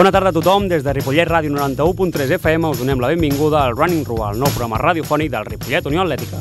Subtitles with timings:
[0.00, 0.64] Bona tarda a tothom.
[0.64, 4.48] Des de Ripollet Ràdio 91.3 FM us donem la benvinguda al Running Rua, el nou
[4.48, 6.40] programa radiofònic del Ripollet Unió Atlètica.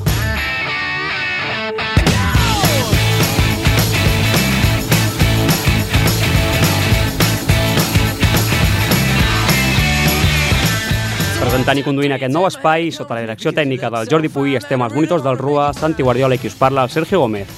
[11.41, 14.95] Presentant i conduint aquest nou espai, sota la direcció tècnica del Jordi Puy, estem als
[14.95, 17.51] monitors del RUA, Santi Guardiola i qui us parla, el Sergio Gómez.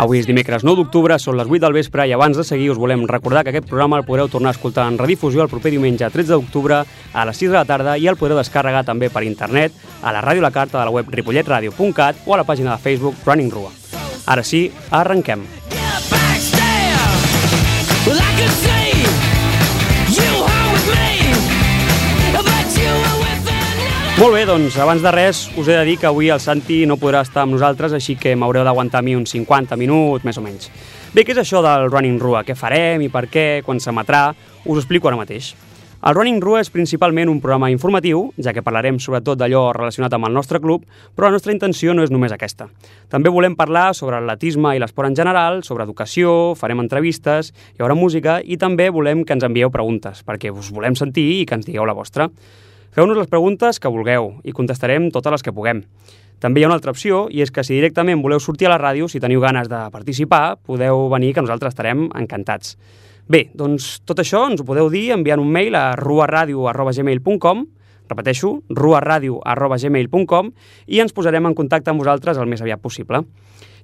[0.00, 2.78] Avui és dimecres 9 d'octubre, són les 8 del vespre i abans de seguir us
[2.80, 6.08] volem recordar que aquest programa el podreu tornar a escoltar en redifusió el proper diumenge
[6.08, 9.76] 13 d'octubre a les 6 de la tarda i el podreu descarregar també per internet
[10.00, 13.20] a la ràdio La Carta de la web ripolletradio.cat o a la pàgina de Facebook
[13.28, 13.76] Running Rua.
[14.24, 15.44] Ara sí, arrenquem.
[24.20, 26.98] Molt bé, doncs abans de res us he de dir que avui el Santi no
[27.00, 30.42] podrà estar amb nosaltres, així que m'haureu d'aguantar a mi uns 50 minuts, més o
[30.44, 30.68] menys.
[31.14, 32.42] Bé, què és això del Running Rua?
[32.44, 33.46] Què farem i per què?
[33.64, 34.26] Quan s'emetrà?
[34.66, 35.54] Us ho explico ara mateix.
[36.04, 40.28] El Running Rua és principalment un programa informatiu, ja que parlarem sobretot d'allò relacionat amb
[40.28, 40.84] el nostre club,
[41.16, 42.68] però la nostra intenció no és només aquesta.
[43.08, 47.96] També volem parlar sobre l'atletisme i l'esport en general, sobre educació, farem entrevistes, hi haurà
[47.96, 51.72] música i també volem que ens envieu preguntes, perquè us volem sentir i que ens
[51.72, 52.28] digueu la vostra.
[52.90, 55.84] Feu-nos les preguntes que vulgueu i contestarem totes les que puguem.
[56.42, 58.80] També hi ha una altra opció, i és que si directament voleu sortir a la
[58.80, 62.74] ràdio, si teniu ganes de participar, podeu venir, que nosaltres estarem encantats.
[63.30, 67.68] Bé, doncs tot això ens ho podeu dir enviant un mail a ruaradio.gmail.com
[68.10, 70.50] repeteixo, ruaradio.gmail.com
[70.90, 73.22] i ens posarem en contacte amb vosaltres el més aviat possible.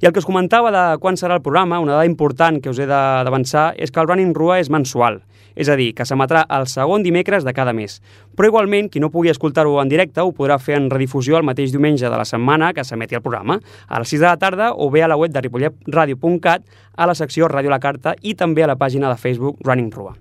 [0.03, 2.81] I el que us comentava de quan serà el programa, una dada important que us
[2.83, 5.23] he d'avançar és que el Running Rua és mensual,
[5.57, 7.99] és a dir, que s'emetrà el segon dimecres de cada mes.
[8.37, 11.73] Però igualment, qui no pugui escoltar-ho en directe ho podrà fer en redifusió el mateix
[11.75, 13.59] diumenge de la setmana que s'emeti el programa,
[13.89, 17.17] a les 6 de la tarda o bé a la web de ripolletradio.cat a la
[17.17, 20.15] secció Ràdio la Carta i també a la pàgina de Facebook Running Rua.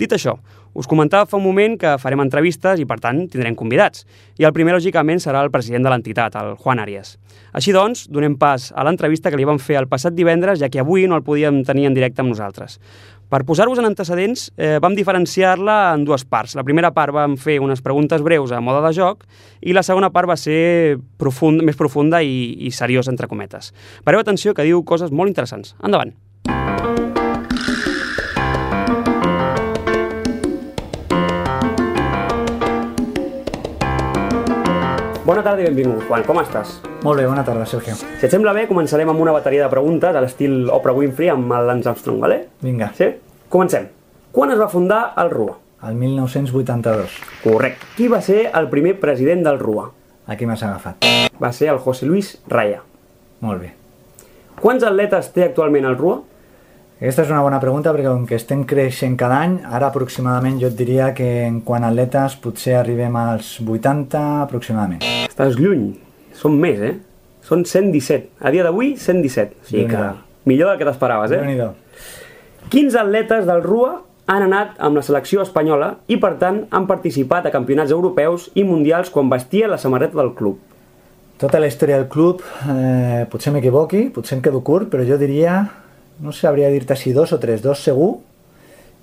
[0.00, 0.38] Dit això,
[0.78, 4.04] us comentava fa un moment que farem entrevistes i, per tant, tindrem convidats.
[4.38, 7.16] I el primer, lògicament, serà el president de l'entitat, el Juan Arias.
[7.56, 10.78] Així doncs, donem pas a l'entrevista que li vam fer el passat divendres, ja que
[10.78, 12.78] avui no el podíem tenir en directe amb nosaltres.
[13.28, 16.54] Per posar-vos en antecedents, eh, vam diferenciar-la en dues parts.
[16.56, 19.26] La primera part vam fer unes preguntes breus a moda de joc
[19.60, 23.74] i la segona part va ser profund, més profunda i, i seriosa, entre cometes.
[24.04, 25.76] Pareu atenció que diu coses molt interessants.
[25.84, 26.16] Endavant.
[35.28, 36.22] Bona tarda i benvingut, Juan.
[36.24, 36.70] Com estàs?
[37.04, 37.92] Molt bé, bona tarda, Sergio.
[38.00, 41.52] Si et sembla bé, començarem amb una bateria de preguntes a l'estil Oprah Winfrey amb
[41.52, 42.38] el Lance Armstrong, vale?
[42.64, 42.88] Vinga.
[42.96, 43.10] Sí?
[43.52, 43.90] Comencem.
[44.32, 45.58] Quan es va fundar el RUA?
[45.84, 47.18] El 1982.
[47.42, 47.90] Correcte.
[47.98, 49.84] Qui va ser el primer president del RUA?
[50.32, 51.04] Aquí m'has agafat.
[51.36, 52.80] Va ser el José Luis Raya.
[53.44, 53.74] Molt bé.
[54.64, 56.22] Quants atletes té actualment el RUA?
[56.98, 60.66] Aquesta és una bona pregunta perquè com que estem creixent cada any, ara aproximadament jo
[60.66, 65.06] et diria que en quant a atletes potser arribem als 80 aproximadament.
[65.28, 65.92] Estàs lluny.
[66.34, 66.96] Són més, eh?
[67.46, 68.32] Són 117.
[68.42, 69.54] A dia d'avui, 117.
[69.62, 70.10] O sigui que
[70.50, 71.70] millor del que t'esperaves, eh?
[72.74, 73.94] Quins atletes del RUA
[74.34, 78.66] han anat amb la selecció espanyola i, per tant, han participat a campionats europeus i
[78.66, 80.58] mundials quan vestia la samarreta del club?
[81.38, 85.60] Tota la història del club, eh, potser m'equivoqui, potser em quedo curt, però jo diria,
[86.20, 88.18] no sabria dir-te si dos o tres, dos segur,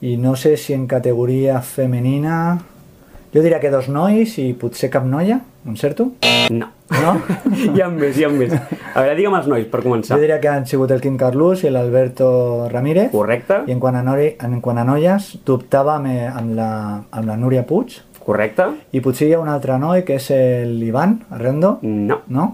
[0.01, 2.59] i no sé si en categoria femenina...
[3.35, 6.05] Jo diria que dos nois i potser cap noia, encerto?
[6.55, 6.69] No.
[7.01, 7.11] No?
[7.73, 8.53] hi ha més, hi ha més.
[8.55, 10.15] A veure, digue'm els nois, per començar.
[10.15, 13.09] Jo diria que han sigut el Quim Carlús i l'Alberto Ramírez.
[13.11, 16.69] Correcte, I en quant a, nori, en quant a noies, dubtava amb, eh, amb, la,
[17.11, 17.97] amb la Núria Puig.
[18.25, 18.69] correcte.
[18.95, 20.31] I potser hi ha un altre noi que és
[20.71, 22.21] l'Ivan Arrendo, No.
[22.27, 22.45] no?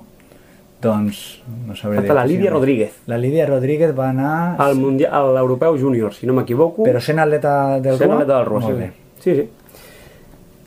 [0.82, 2.50] Doncs no sabré Falta la Lídia.
[2.50, 2.94] Rodríguez.
[3.06, 4.56] La Lídia Rodríguez va anar...
[4.58, 6.86] Al mundial, a l'europeu júnior, si no m'equivoco.
[6.88, 8.22] Però sent atleta del sent Rua?
[8.22, 8.92] atleta del Rua, sí, bé.
[9.22, 9.36] sí.
[9.36, 9.50] sí.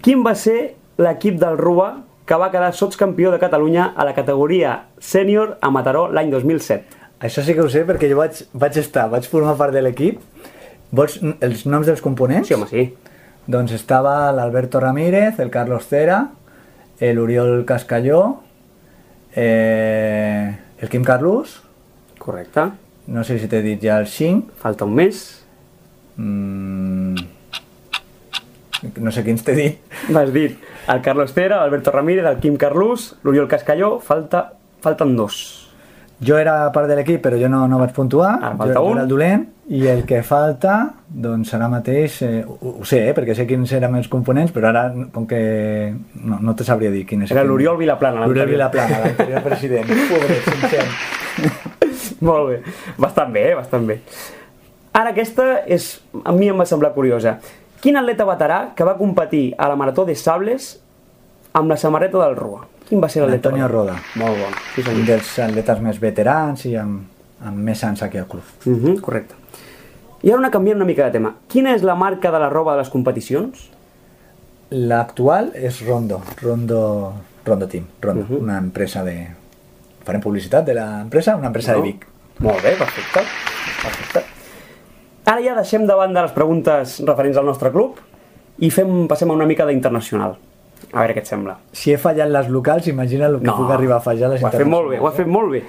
[0.04, 1.88] Quin va ser l'equip del Rua
[2.28, 7.02] que va quedar sotscampió de Catalunya a la categoria sènior a Mataró l'any 2007?
[7.24, 10.20] Això sí que ho sé perquè jo vaig, vaig estar, vaig formar part de l'equip.
[10.94, 12.46] Vols els noms dels components?
[12.48, 12.86] Sí, home, sí.
[13.50, 16.20] Doncs estava l'Alberto Ramírez, el Carlos Cera,
[17.00, 18.20] l'Oriol Cascalló,
[19.34, 21.62] eh, el Quim Carlús,
[22.18, 22.68] Correcte.
[23.06, 25.44] no sé si t'he dit ja el 5, Falta un mes.
[26.16, 27.14] mm,
[29.00, 29.78] no sé quins t'he dit,
[30.10, 30.56] M'has dit
[30.88, 34.52] el Carlos Cera, l'Alberto Ramírez, el Quim Carlús, l'Oriol Cascalló, falta,
[34.84, 35.63] falten dos.
[36.24, 38.36] Jo era part de l'equip, però jo no, no vaig puntuar.
[38.38, 38.98] Ara falta jo, jo un.
[38.98, 39.44] era el dolent.
[39.74, 40.74] I el que falta,
[41.08, 44.68] doncs ara mateix, eh, ho, ho sé, eh, perquè sé quins eren els components, però
[44.68, 44.84] ara,
[45.14, 45.40] com que
[46.20, 47.32] no, no te sabria dir quin és.
[47.32, 48.26] Era l'Oriol Vilaplana.
[48.26, 48.58] L'Oriol l'anterior.
[48.58, 49.94] Vilaplana, l'anterior president.
[50.12, 50.84] Pobre, sincer.
[52.24, 52.58] Molt bé,
[53.00, 53.56] bastant bé, eh?
[53.58, 53.98] bastant bé.
[54.94, 55.88] Ara aquesta és,
[56.22, 57.38] a mi em va semblar curiosa.
[57.82, 60.74] Quin atleta veterà que va competir a la Marató de Sables
[61.52, 62.62] amb la samarreta del Rua?
[62.88, 63.48] Quin va ser l'atleta?
[63.48, 63.94] Antonio Roda.
[64.20, 64.52] Molt bon.
[64.74, 65.06] Sí, Un senyor.
[65.06, 67.02] dels atletes més veterans i amb,
[67.44, 68.42] amb més anys aquí al club.
[68.66, 69.34] Uh -huh, correcte.
[70.22, 71.34] I ara una canviant una mica de tema.
[71.48, 73.70] Quina és la marca de la roba de les competicions?
[74.70, 77.12] L'actual és Rondo, Rondo,
[77.44, 78.42] Rondo Team, Rondo, Mhm.
[78.42, 79.28] una empresa de...
[80.04, 81.78] Farem publicitat de l'empresa, una empresa No?
[81.78, 82.06] de Vic.
[82.40, 83.20] Molt bé, perfecte.
[83.82, 84.22] perfecte.
[85.26, 87.96] Ara ja deixem de banda les preguntes referents al nostre club
[88.58, 90.36] i fem, passem a una mica d'internacional.
[90.92, 91.56] A veure què et sembla.
[91.72, 94.48] Si he fallat les locals, imagina el que puc arribar a fallar a les ho
[94.48, 95.62] has fet molt bé, ho has fet molt bé.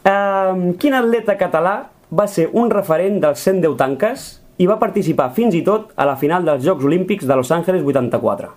[0.00, 1.74] Uh, quin atleta català
[2.10, 4.30] va ser un referent dels 110 tanques
[4.60, 7.84] i va participar fins i tot a la final dels Jocs Olímpics de Los Angeles
[7.84, 8.50] 84?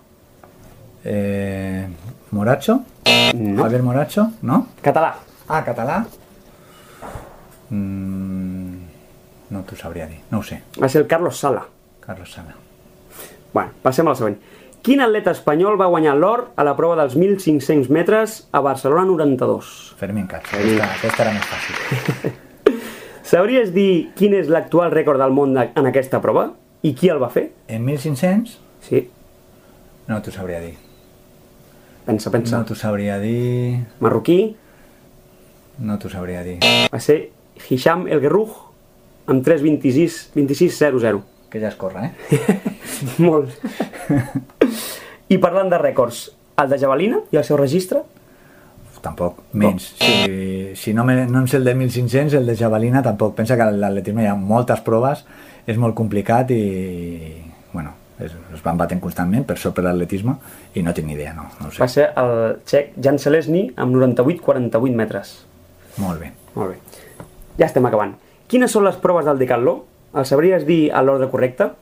[1.04, 1.86] Eh,
[2.32, 2.80] Moracho?
[3.34, 3.62] No.
[3.62, 4.26] Javier Moracho?
[4.42, 4.66] No?
[4.82, 5.14] Català.
[5.48, 6.02] Ah, català?
[7.70, 8.74] Mm,
[9.50, 10.60] no t'ho sabria dir, no ho sé.
[10.80, 11.64] Va ser el Carlos Sala.
[12.04, 12.56] Carlos Sala.
[13.54, 14.38] Bueno, passem al següent.
[14.84, 19.94] Quin atleta espanyol va guanyar l'or a la prova dels 1.500 metres a Barcelona 92?
[19.96, 20.76] Fermín Cacho, Fermín.
[20.76, 22.34] aquesta, aquesta era més fàcil.
[23.34, 26.50] Sabries dir quin és l'actual rècord del món en aquesta prova?
[26.84, 27.46] I qui el va fer?
[27.72, 28.58] En 1500?
[28.84, 29.06] Sí,
[30.06, 30.74] No t'ho sabria dir.
[32.04, 32.58] pensa, pensa.
[32.58, 33.78] No t'ho sabria dir...
[34.04, 34.54] Marroquí
[35.78, 36.58] No t'ho sabria dir.
[36.92, 37.30] va ser
[37.70, 38.50] Hisham El Guerrouj
[39.32, 41.22] amb 3.26 26.00.
[41.48, 42.60] Que ja es corre, eh?
[43.24, 43.48] Molt.
[45.34, 46.28] I parlant de rècords,
[46.62, 48.04] el de javelina i el seu registre?
[49.04, 49.90] Tampoc, menys.
[50.00, 53.34] Si, si no, me, no em sé el de 1500, el de javelina tampoc.
[53.36, 55.26] Pensa que l'atletisme hi ha moltes proves,
[55.68, 56.62] és molt complicat i,
[57.74, 60.36] bueno, es, es van batent constantment per sobre l'atletisme
[60.78, 61.82] i no tinc ni idea, no, no ho sé.
[61.82, 62.34] Va ser el
[62.64, 65.34] txec Jan Selesny amb 98-48 metres.
[66.00, 66.32] Molt bé.
[66.54, 67.26] Molt bé.
[67.58, 68.14] Ja estem acabant.
[68.48, 69.82] Quines són les proves del decatló?
[70.14, 71.72] El sabries dir a l'ordre correcte?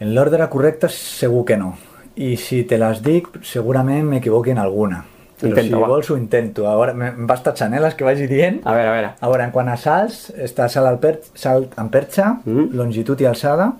[0.00, 1.76] En l'ordre correcte segur que no.
[2.20, 5.04] I si te les dic, segurament m'equivoqui en alguna.
[5.40, 5.88] Però Intenta, si va.
[5.88, 6.66] vols ho intento.
[6.68, 8.58] Ara me- em vas tatxant eh, les que vagi dient.
[8.64, 9.12] A veure, a veure.
[9.20, 12.74] A veure, en quant a salts, està salt, al per, salt en perxa, Mm.
[12.76, 13.72] longitud i alçada.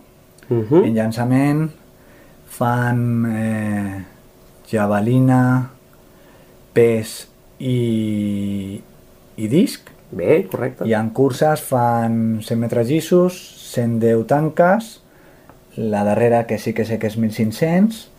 [0.48, 0.94] Uh En -huh.
[0.94, 1.70] llançament
[2.48, 4.04] fan eh,
[4.70, 5.70] javelina,
[6.72, 7.28] pes
[7.58, 8.80] i,
[9.36, 9.88] i disc.
[10.10, 10.86] Bé, correcte.
[10.88, 13.36] I en curses fan 100 metres llissos,
[13.70, 15.02] 110 tanques,
[15.76, 18.09] la darrera que sí que sé que és 1500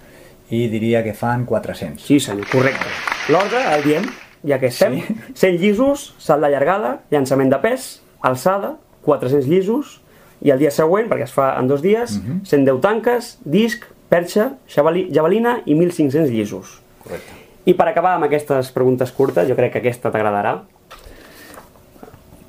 [0.52, 2.04] i diria que fan 400.
[2.04, 2.92] Sí, senyor, correcte.
[3.32, 4.08] L'ordre el diem,
[4.48, 5.00] ja que estem.
[5.00, 5.16] Sí.
[5.48, 7.90] 100 llisos, salt de llargada, llançament de pes,
[8.22, 8.76] alçada,
[9.08, 10.00] 400 llisos,
[10.42, 12.40] i el dia següent, perquè es fa en dos dies, uh -huh.
[12.46, 16.82] 110 tanques, disc, perxa, javelina i 1.500 llisos.
[17.04, 17.32] Correcte.
[17.66, 20.64] I per acabar amb aquestes preguntes curtes, jo crec que aquesta t'agradarà.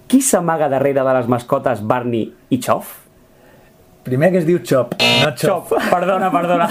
[0.08, 3.01] Qui s'amaga darrere de les mascotes Barney i Chof?
[4.02, 5.68] Primer que es diu Chop, no Chop.
[5.70, 6.66] Chof, perdona, perdona.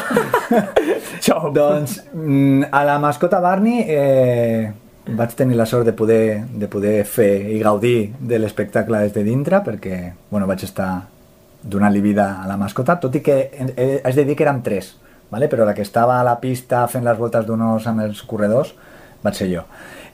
[1.23, 1.47] Chof.
[1.55, 4.71] Doncs mm, a la mascota Barney eh,
[5.15, 9.23] vaig tenir la sort de poder, de poder fer i gaudir de l'espectacle des de
[9.23, 10.91] dintre perquè bueno, vaig estar
[11.61, 14.95] donant-li vida a la mascota, tot i que eh, eh, de dir que érem tres,
[15.31, 15.47] vale?
[15.47, 18.75] però la que estava a la pista fent les voltes d'un os amb els corredors
[19.23, 19.65] vaig ser jo.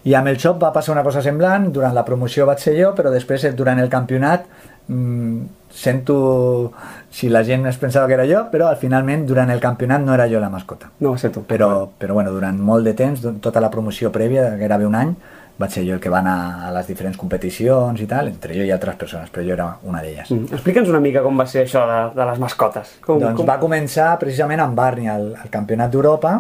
[0.08, 2.94] I amb el Chop va passar una cosa semblant, durant la promoció vaig ser jo,
[2.96, 4.46] però després durant el campionat
[4.88, 6.72] mm, sento
[7.14, 10.14] si la gent es pensava que era jo, però al finalment durant el campionat no
[10.18, 10.90] era jo la mascota.
[11.00, 11.44] No va ser tu.
[11.48, 14.96] Però, però bueno, durant molt de temps, tota la promoció prèvia, que era bé un
[14.98, 15.14] any,
[15.58, 18.66] vaig ser jo el que va anar a les diferents competicions i tal, entre jo
[18.66, 20.30] i altres persones, però jo era una d'elles.
[20.34, 20.52] Mm.
[20.54, 22.92] Explica'ns una mica com va ser això de, de les mascotes.
[23.06, 26.36] Com, Doncs va començar precisament amb Barney al, al Campionat d'Europa,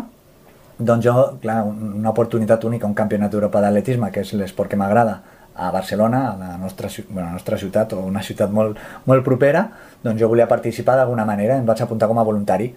[0.77, 4.77] doncs jo, clar, un- una oportunitat única, un Campionat d'Europa d'atletisme, que és l'esport que
[4.77, 5.19] m'agrada,
[5.57, 8.77] a Barcelona, a la nostra, bueno, a la nostra ciutat, o una ciutat molt,
[9.09, 9.65] molt propera,
[10.03, 12.69] doncs jo volia participar d'alguna manera, em vaig apuntar com a voluntari.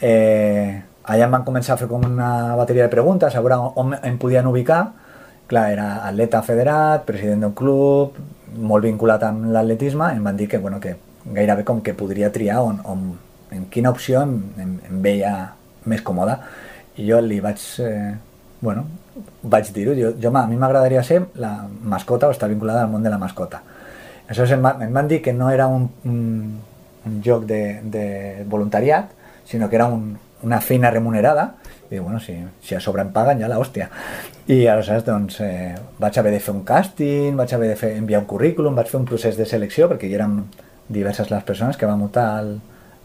[0.00, 3.96] Eh, allà em van començar a fer com una bateria de preguntes, a veure on
[4.02, 4.82] em podien ubicar,
[5.48, 8.18] clar, era atleta federat, president d'un club,
[8.52, 10.96] molt vinculat amb l'atletisme, em van dir que, bueno, que
[11.32, 13.04] gairebé com que podria triar on, on,
[13.50, 15.34] en quina opció em, em, em veia
[15.88, 16.36] més còmode.
[17.00, 18.14] I jo li vaig, eh,
[18.60, 18.84] bueno,
[19.42, 23.02] vaig dir-ho, jo, jo, a mi m'agradaria ser la mascota o estar vinculada al món
[23.02, 23.62] de la mascota.
[24.26, 26.18] Aleshores em, va, em van dir que no era un, un,
[27.06, 29.10] un joc de, de voluntariat,
[29.48, 31.54] sinó que era un, una feina remunerada,
[31.88, 33.88] i dic, bueno, si, si a sobre em paguen ja la hòstia.
[34.48, 38.20] I aleshores doncs, eh, vaig haver de fer un càsting, vaig haver de fer, enviar
[38.20, 40.42] un currículum, vaig fer un procés de selecció, perquè hi eren
[40.88, 42.54] diverses les persones que vam optar al,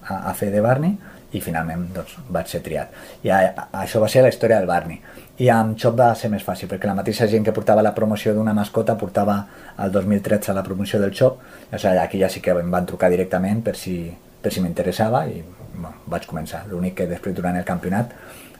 [0.03, 0.97] a, a fer de Barney,
[1.33, 2.91] i finalment doncs, vaig ser triat.
[3.25, 4.99] I a, a, això va ser la història del Barney.
[5.43, 8.31] I amb Xop va ser més fàcil, perquè la mateixa gent que portava la promoció
[8.35, 9.35] d'una mascota portava
[9.83, 13.09] el 2013 la promoció del Xop, o sigui, aquí ja sí que em van trucar
[13.11, 13.97] directament per si,
[14.41, 15.41] per si m'interessava i
[15.73, 16.61] bueno, vaig començar.
[16.69, 18.13] L'únic que després durant el campionat,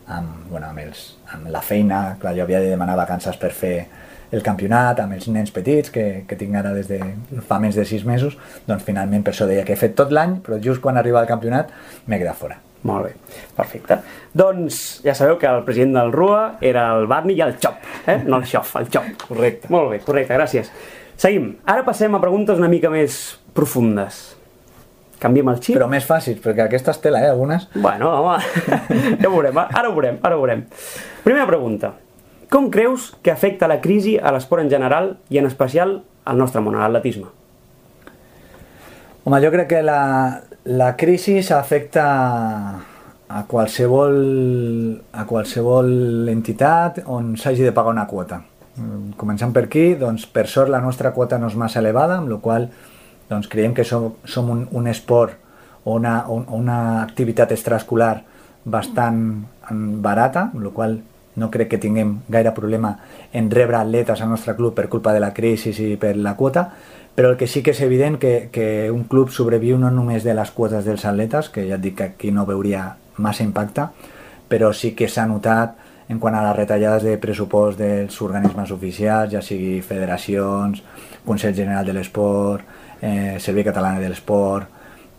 [0.07, 3.75] amb, bueno, amb, els, amb la feina, clar, jo havia de demanar vacances per fer
[4.33, 6.99] el campionat amb els nens petits que, que tinc ara des de
[7.47, 8.35] fa més de sis mesos,
[8.67, 11.31] doncs finalment per això deia que he fet tot l'any, però just quan arriba el
[11.31, 11.71] campionat
[12.07, 12.59] m'he quedat fora.
[12.83, 13.13] Molt bé,
[13.55, 13.97] perfecte.
[14.35, 17.79] Doncs ja sabeu que el president del RUA era el Barney i el Xop,
[18.11, 18.19] eh?
[18.27, 19.27] no el Xof, el Xop.
[19.29, 19.71] Correcte.
[19.71, 20.71] Molt bé, correcte, gràcies.
[21.15, 21.53] Seguim.
[21.69, 24.33] Ara passem a preguntes una mica més profundes.
[25.23, 25.77] Canviem el xip?
[25.77, 27.69] Però més fàcils, perquè aquestes tela, eh, algunes.
[27.75, 28.41] Bueno, home,
[29.21, 30.65] ja ho veurem, ara ho veurem, ara ho veurem.
[31.23, 31.93] Primera pregunta.
[32.51, 36.59] Com creus que afecta la crisi a l'esport en general i en especial al nostre
[36.61, 37.31] món, a l'atletisme?
[39.23, 40.01] Home, jo crec que la,
[40.63, 42.79] la crisi afecta
[43.27, 48.41] a qualsevol, a qualsevol entitat on s'hagi de pagar una quota.
[48.77, 52.29] Mm, Començant per aquí, doncs, per sort la nostra quota no és massa elevada, amb
[52.29, 52.69] la qual
[53.29, 55.35] doncs, creiem que som, som un, un esport
[55.83, 58.21] o una, un, una activitat extraescolar
[58.63, 59.19] bastant
[59.71, 60.99] mm, barata, amb la qual
[61.35, 62.97] no crec que tinguem gaire problema
[63.33, 66.69] en rebre atletes al nostre club per culpa de la crisi i per la quota,
[67.15, 70.33] però el que sí que és evident que, que un club sobreviu no només de
[70.33, 73.87] les quotes dels atletes, que ja et dic que aquí no veuria massa impacte,
[74.49, 75.77] però sí que s'ha notat
[76.09, 80.83] en quant a les retallades de pressupost dels organismes oficials, ja sigui federacions,
[81.25, 82.65] Consell General de l'Esport,
[83.01, 84.67] eh, Servei Català de l'Esport,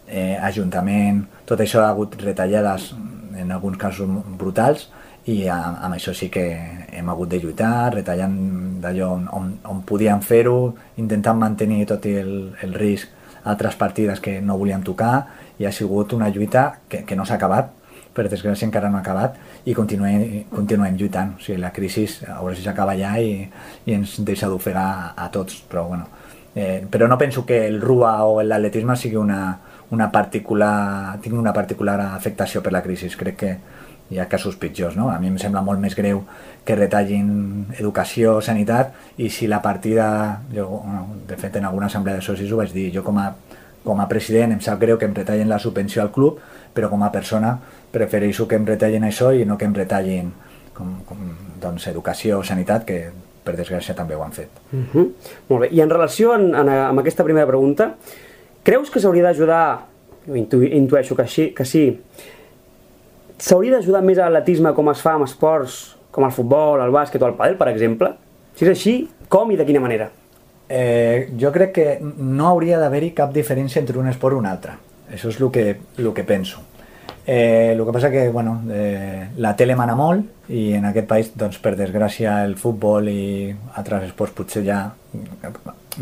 [0.07, 2.93] eh, Ajuntament, tot això ha hagut retallades
[3.39, 4.09] en alguns casos
[4.39, 4.91] brutals,
[5.31, 6.45] i amb, això sí que
[6.93, 8.35] hem hagut de lluitar, retallant
[8.83, 13.09] d'allò on, on, on podíem fer-ho, intentant mantenir tot el, el risc
[13.45, 15.15] altres partides que no volíem tocar
[15.59, 17.73] i ha sigut una lluita que, que no s'ha acabat,
[18.15, 21.35] per desgràcia encara no ha acabat i continuem, continuem lluitant.
[21.39, 23.41] O sigui, la crisi a veure si s'acaba ja i,
[23.87, 26.07] i ens deixa d'ofegar a, a tots, però bueno.
[26.55, 29.41] Eh, però no penso que el RUA o l'atletisme sigui una,
[29.91, 33.11] una particular, tingui una particular afectació per la crisi.
[33.11, 33.57] Crec que
[34.11, 35.09] hi ha casos pitjors, no?
[35.11, 36.23] A mi em sembla molt més greu
[36.65, 40.07] que retallin educació, sanitat, i si la partida,
[40.53, 40.83] jo,
[41.29, 43.31] de fet en alguna assemblea de socis ho vaig dir, jo com a,
[43.85, 46.41] com a president em sap greu que em retallen la subvenció al club,
[46.75, 47.57] però com a persona
[47.95, 50.33] prefereixo que em retallin això i no que em retallin
[50.75, 51.31] com, com,
[51.63, 52.99] doncs, educació o sanitat, que
[53.45, 54.51] per desgràcia també ho han fet.
[54.73, 55.09] Uh -huh.
[55.49, 55.69] Molt bé.
[55.71, 57.95] I en relació en, en, amb aquesta primera pregunta,
[58.63, 59.87] creus que s'hauria d'ajudar,
[60.35, 62.01] intu, intueixo que, sí, que sí,
[63.39, 67.23] s'hauria d'ajudar més a l'atletisme com es fa amb esports com el futbol, el bàsquet
[67.23, 68.13] o el pàdel, per exemple?
[68.55, 68.95] Si és així,
[69.29, 70.11] com i de quina manera?
[70.69, 74.77] Eh, jo crec que no hauria d'haver-hi cap diferència entre un esport i un altre.
[75.11, 75.67] Això és el que,
[75.99, 76.63] el que penso.
[77.27, 81.31] Eh, el que passa que bueno, eh, la tele mana molt i en aquest país,
[81.35, 83.49] doncs, per desgràcia, el futbol i
[83.81, 84.81] altres esports potser ja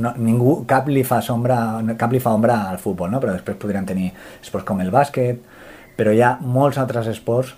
[0.02, 1.56] no, ningú, cap li fa sombra,
[1.98, 3.20] cap li fa ombra al futbol, no?
[3.22, 4.10] però després podríem tenir
[4.42, 5.38] esports com el bàsquet,
[6.02, 7.54] però hi ha molts altres esports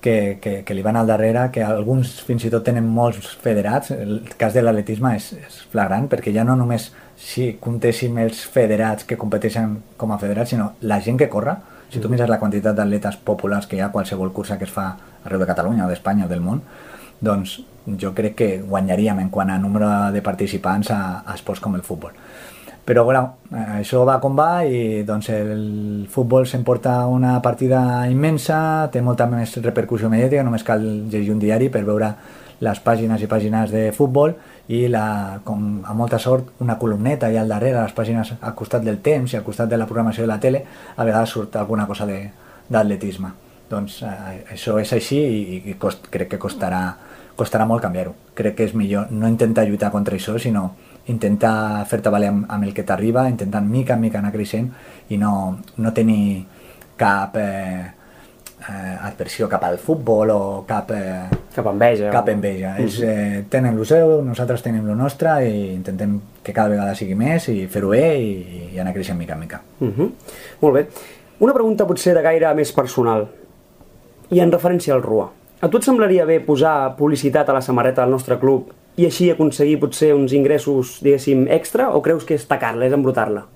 [0.00, 3.90] que, que, que li van al darrere, que alguns fins i tot tenen molts federats.
[3.90, 9.08] El cas de l'atletisme és, és flagrant, perquè ja no només si comptéssim els federats
[9.08, 11.56] que competeixen com a federats, sinó la gent que corre.
[11.90, 12.14] Si tu mm.
[12.14, 14.86] mires la quantitat d'atletes populars que hi ha a qualsevol cursa que es fa
[15.24, 16.62] arreu de Catalunya o d'Espanya o del món,
[17.20, 17.58] doncs
[18.00, 21.82] jo crec que guanyaríem en quant a número de participants a, a esports com el
[21.82, 22.14] futbol
[22.84, 23.36] però bueno,
[23.76, 29.56] això va com va i doncs el futbol s'emporta una partida immensa, té molta més
[29.62, 30.82] repercussió mediàtica, només cal
[31.12, 32.14] llegir un diari per veure
[32.60, 34.34] les pàgines i pàgines de futbol
[34.70, 38.84] i la, com a molta sort una columneta i al darrere les pàgines al costat
[38.84, 40.64] del temps i al costat de la programació de la tele
[40.96, 43.32] a vegades surt alguna cosa d'atletisme.
[43.70, 46.82] Doncs eh, això és així i, i cost, crec que costarà,
[47.38, 48.14] costarà molt canviar-ho.
[48.36, 50.70] Crec que és millor no intentar lluitar contra això sinó
[51.10, 54.70] intentar fer-te valer amb, amb el que t'arriba, intentant mica en mica anar creixent
[55.10, 55.32] i no,
[55.76, 56.44] no tenir
[57.00, 57.86] cap eh,
[58.68, 60.92] eh, adversió cap al futbol o cap...
[60.94, 62.10] Eh, cap enveja.
[62.12, 62.74] Cap enveja.
[62.76, 62.86] Mm.
[62.86, 67.16] És, eh, tenen el seu, nosaltres tenim el nostre i intentem que cada vegada sigui
[67.18, 68.30] més i fer-ho bé i,
[68.74, 69.62] i anar creixent mica en mica.
[69.80, 70.12] Mm -hmm.
[70.60, 70.86] Molt bé.
[71.40, 73.28] Una pregunta potser de gaire més personal
[74.30, 75.30] i en referència al RUA.
[75.60, 79.30] A tu et semblaria bé posar publicitat a la samarreta del nostre club i així
[79.30, 83.46] aconseguir potser uns ingressos, diguéssim, extra, o creus que és tacar-la, és embrutar-la?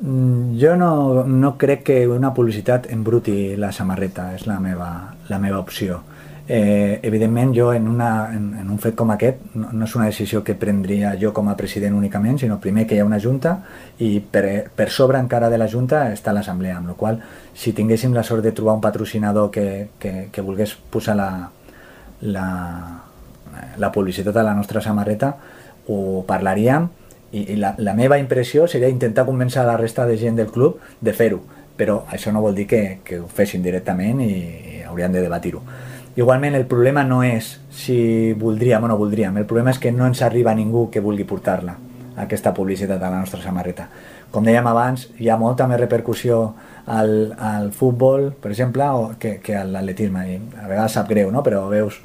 [0.00, 4.90] Mm, jo no, no crec que una publicitat embruti la samarreta, és la meva,
[5.28, 6.00] la meva opció.
[6.52, 10.08] Eh, evidentment, jo en, una, en, en un fet com aquest no, no és una
[10.08, 13.52] decisió que prendria jo com a president únicament, sinó primer que hi ha una junta
[14.02, 17.20] i per, per sobre encara de la junta està l'assemblea, amb la qual
[17.54, 19.68] si tinguéssim la sort de trobar un patrocinador que,
[20.02, 21.30] que, que volgués posar la,
[22.34, 22.48] la,
[23.78, 25.34] la publicitat a la nostra samarreta,
[25.88, 26.88] ho parlaríem
[27.32, 30.80] i, i la, la meva impressió seria intentar convèncer la resta de gent del club
[31.00, 31.40] de fer-ho,
[31.76, 34.32] però això no vol dir que, que ho fessin directament i,
[34.80, 35.62] i hauríem de debatir-ho.
[36.18, 40.08] Igualment el problema no és si voldríem o no voldríem, el problema és que no
[40.10, 41.76] ens arriba ningú que vulgui portar-la,
[42.18, 43.86] aquesta publicitat a la nostra samarreta.
[44.30, 46.42] Com dèiem abans, hi ha molta més repercussió
[46.90, 50.26] al, al futbol, per exemple, o que, que a l'atletisme,
[50.58, 51.42] a vegades sap greu, no?
[51.46, 52.00] però veus,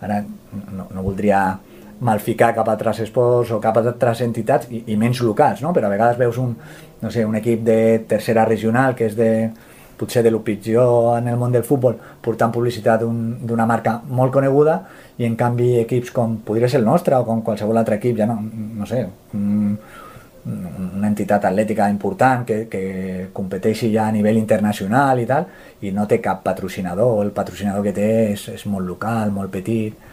[0.00, 1.58] ara no, no voldria
[2.00, 5.72] malficar cap a altres esports o cap a altres entitats i, i menys locals, no?
[5.72, 6.52] però a vegades veus un,
[7.00, 9.30] no sé, un equip de tercera regional que és de,
[9.96, 14.32] potser de lo pitjor en el món del futbol portant publicitat d'una un, marca molt
[14.32, 14.76] coneguda
[15.16, 18.28] i en canvi equips com podria ser el nostre o com qualsevol altre equip, ja
[18.28, 19.78] no, no sé, un,
[20.46, 22.82] una entitat atlètica important que, que
[23.34, 25.48] competeixi ja a nivell internacional i tal,
[25.82, 30.05] i no té cap patrocinador, el patrocinador que té és, és molt local, molt petit,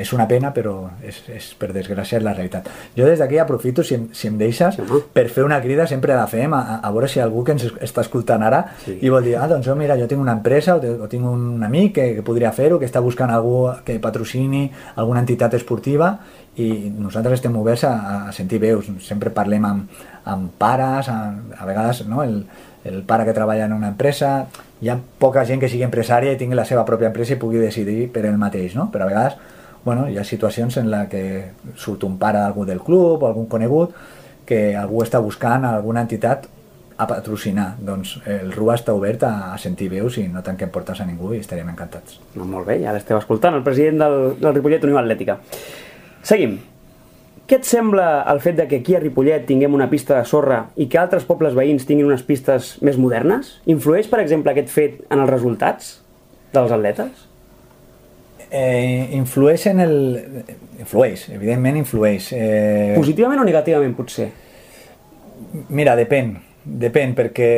[0.00, 0.74] és una pena, però
[1.06, 2.68] és, és per desgràcia la realitat.
[2.96, 5.00] Jo des d'aquí aprofito, si em, si em deixes, sí.
[5.12, 8.04] per fer una crida, sempre la fem, a, a veure si algú que ens està
[8.06, 8.98] escoltant ara sí.
[9.00, 11.62] i vol dir, ah, doncs oh, mira, jo tinc una empresa o, o tinc un
[11.66, 16.14] amic que, que podria fer-ho, que està buscant algú que patrocini alguna entitat esportiva
[16.60, 17.92] i nosaltres estem oberts a,
[18.28, 18.88] a sentir veus.
[19.04, 21.20] Sempre parlem amb, amb pares, a,
[21.56, 22.42] a vegades no, el,
[22.84, 24.48] el pare que treballa en una empresa,
[24.80, 27.60] hi ha poca gent que sigui empresària i tingui la seva pròpia empresa i pugui
[27.60, 28.88] decidir per ell mateix, no?
[28.92, 32.80] però a vegades bueno, hi ha situacions en la que surt un pare d'algú del
[32.84, 33.94] club o algun conegut
[34.46, 36.48] que algú està buscant alguna entitat
[37.00, 37.76] a patrocinar.
[37.80, 41.32] Doncs el RUA està obert a, a sentir veus i no tanquem portes a ningú
[41.32, 42.18] i estaríem encantats.
[42.34, 45.38] No, molt bé, ja l'esteu escoltant, el president del, del Ripollet Unió Atlètica.
[46.26, 46.58] Seguim.
[47.50, 50.60] Què et sembla el fet de que aquí a Ripollet tinguem una pista de sorra
[50.78, 53.56] i que altres pobles veïns tinguin unes pistes més modernes?
[53.66, 55.96] Influeix, per exemple, aquest fet en els resultats
[56.54, 57.29] dels atletes?
[58.50, 59.96] Eh, influeix en el...
[60.80, 62.30] Influeix, evidentment influeix.
[62.32, 62.94] Eh...
[62.96, 64.30] Positivament o negativament, potser?
[65.68, 66.34] Mira, depèn.
[66.64, 67.50] Depèn, perquè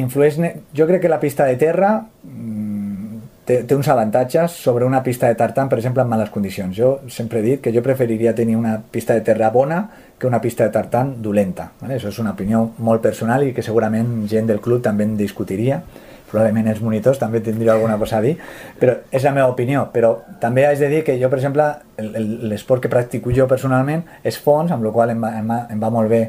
[0.00, 0.40] influeix...
[0.74, 5.30] Jo crec que la pista de terra mm, té, té uns avantatges sobre una pista
[5.30, 6.74] de tartan, per exemple, en males condicions.
[6.76, 9.82] Jo sempre he dit que jo preferiria tenir una pista de terra bona
[10.18, 11.72] que una pista de tartan dolenta.
[11.80, 11.96] ¿vale?
[11.98, 15.82] Això és una opinió molt personal i que segurament gent del club també en discutiria
[16.30, 18.34] probablement els monitors també tindria alguna cosa a dir,
[18.78, 19.86] però és la meva opinió.
[19.94, 24.38] Però també haig de dir que jo, per exemple, l'esport que practico jo personalment és
[24.38, 26.22] fons, amb la qual em va, em va, em va molt bé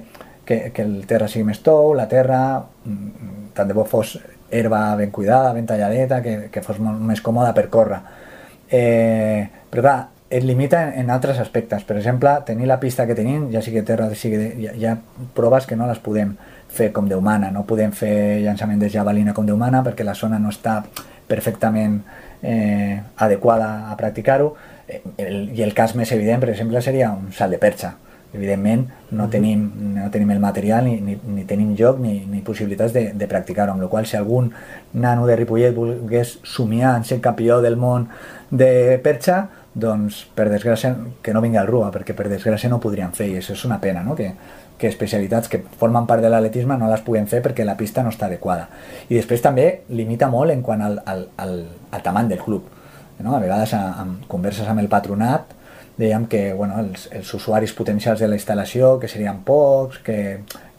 [0.46, 4.18] que, que el terra sigui més tou, la terra, mm, tant de bo fos
[4.50, 8.00] herba ben cuidada, ben talladeta, que, que fos molt més còmoda per córrer.
[8.70, 11.84] Eh, però clar, et limita en, en altres aspectes.
[11.86, 14.96] Per exemple, tenir la pista que tenim, ja sigui terra, sigui, hi, hi ha
[15.38, 16.36] proves que no les podem
[16.70, 20.16] fer com Déu mana, no podem fer llançament de javelina com Déu mana perquè la
[20.16, 20.84] zona no està
[21.30, 22.02] perfectament
[22.42, 24.54] eh, adequada a practicar-ho.
[24.88, 25.02] Eh,
[25.54, 27.96] i el cas més evident, per exemple, seria un salt de perxa.
[28.30, 28.84] Evidentment
[29.18, 29.64] no tenim,
[29.96, 33.74] no tenim el material ni, ni, ni tenim lloc ni, ni possibilitats de, de practicar-ho,
[33.74, 34.52] amb la qual si algun
[34.94, 38.06] nano de Ripollet volgués somiar en ser campió del món
[38.52, 40.94] de perxa, doncs per desgràcia
[41.26, 43.32] que no vingui al RUA, perquè per desgràcia no podrien fer.
[43.32, 44.14] I això és una pena, no?
[44.18, 44.30] que
[44.80, 48.14] que especialitats que formen part de l'atletisme no les puguem fer perquè la pista no
[48.14, 48.70] està adequada.
[49.10, 51.56] I després també limita molt en quant al, al, al,
[51.92, 52.70] al tamany del club.
[53.20, 53.36] No?
[53.36, 55.58] A vegades amb converses amb el patronat
[56.00, 60.18] dèiem que bueno, els, els usuaris potencials de la instal·lació que serien pocs, que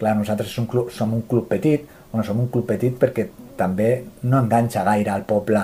[0.01, 3.29] clar, nosaltres som un club, som un club petit, bueno, som un club petit perquè
[3.61, 3.91] també
[4.25, 5.61] no enganxa gaire al poble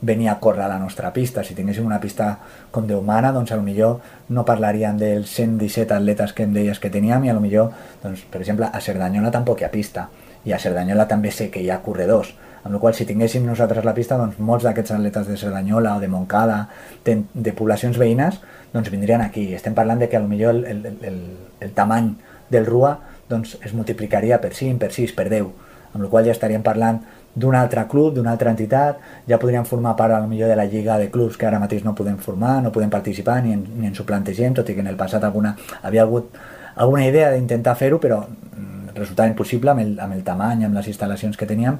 [0.00, 1.44] venir a córrer a la nostra pista.
[1.44, 2.38] Si tinguéssim una pista
[2.70, 7.24] com Déu mana, doncs millor no parlaríem dels 117 atletes que em deies que teníem
[7.24, 10.08] i millor, doncs, per exemple, a Cerdanyola tampoc hi ha pista.
[10.44, 12.34] I a Cerdanyola també sé que hi ha corredors.
[12.64, 16.00] Amb la qual si tinguéssim nosaltres la pista doncs molts d'aquests atletes de Cerdanyola o
[16.00, 16.68] de Montcada
[17.04, 18.40] de, de poblacions veïnes
[18.72, 21.16] doncs vindrien aquí, estem parlant de que millor el, el, el,
[21.60, 22.12] el tamany
[22.52, 22.98] del RUA
[23.30, 25.48] doncs es multiplicaria per 5, per 6, per 10
[25.94, 27.00] amb la qual ja estaríem parlant
[27.34, 30.98] d'un altre club, d'una altra entitat, ja podríem formar part a millor de la lliga
[30.98, 34.00] de clubs que ara mateix no podem formar, no podem participar ni, en, ni ens
[34.00, 36.34] ho plantegem, tot i que en el passat alguna, havia hagut
[36.74, 40.90] alguna idea d'intentar fer-ho, però mm, resultava impossible amb el, amb el tamany, amb les
[40.90, 41.78] instal·lacions que teníem,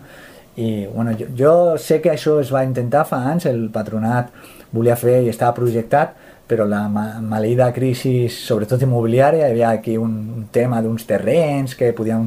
[0.60, 4.30] i bueno, jo, jo sé que això es va intentar fa anys, el patronat
[4.74, 6.14] volia fer i estava projectat,
[6.50, 12.26] però la maleïda crisi, sobretot immobiliària, hi havia aquí un, tema d'uns terrenys que podíem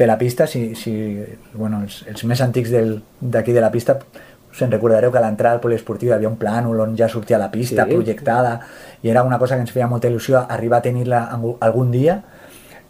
[0.00, 0.92] fer la pista, si, si
[1.52, 2.72] bueno, els, els més antics
[3.20, 3.98] d'aquí de la pista
[4.56, 7.50] se'n recordareu que a l'entrada al poliesportiu hi havia un plànol on ja sortia la
[7.52, 7.92] pista sí.
[7.92, 8.56] projectada
[9.04, 11.20] i era una cosa que ens feia molta il·lusió arribar a tenir-la
[11.60, 12.16] algun dia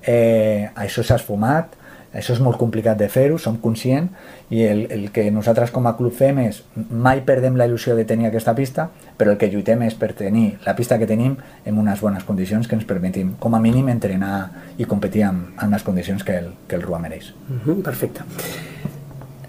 [0.01, 1.77] eh, això s'ha esfumat
[2.13, 4.11] això és molt complicat de fer-ho, som conscients
[4.51, 8.05] i el, el que nosaltres com a club fem és mai perdem la il·lusió de
[8.05, 11.79] tenir aquesta pista però el que lluitem és per tenir la pista que tenim en
[11.79, 15.87] unes bones condicions que ens permetim com a mínim entrenar i competir en, en les
[15.87, 17.31] condicions que el, que el RUA mereix.
[17.31, 18.23] Uh mhm, -huh, perfecte.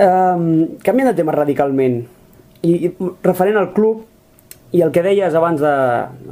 [0.01, 2.05] Um, canviant de tema radicalment
[2.61, 4.05] i, i referent al club
[4.71, 5.73] i el que deies abans de...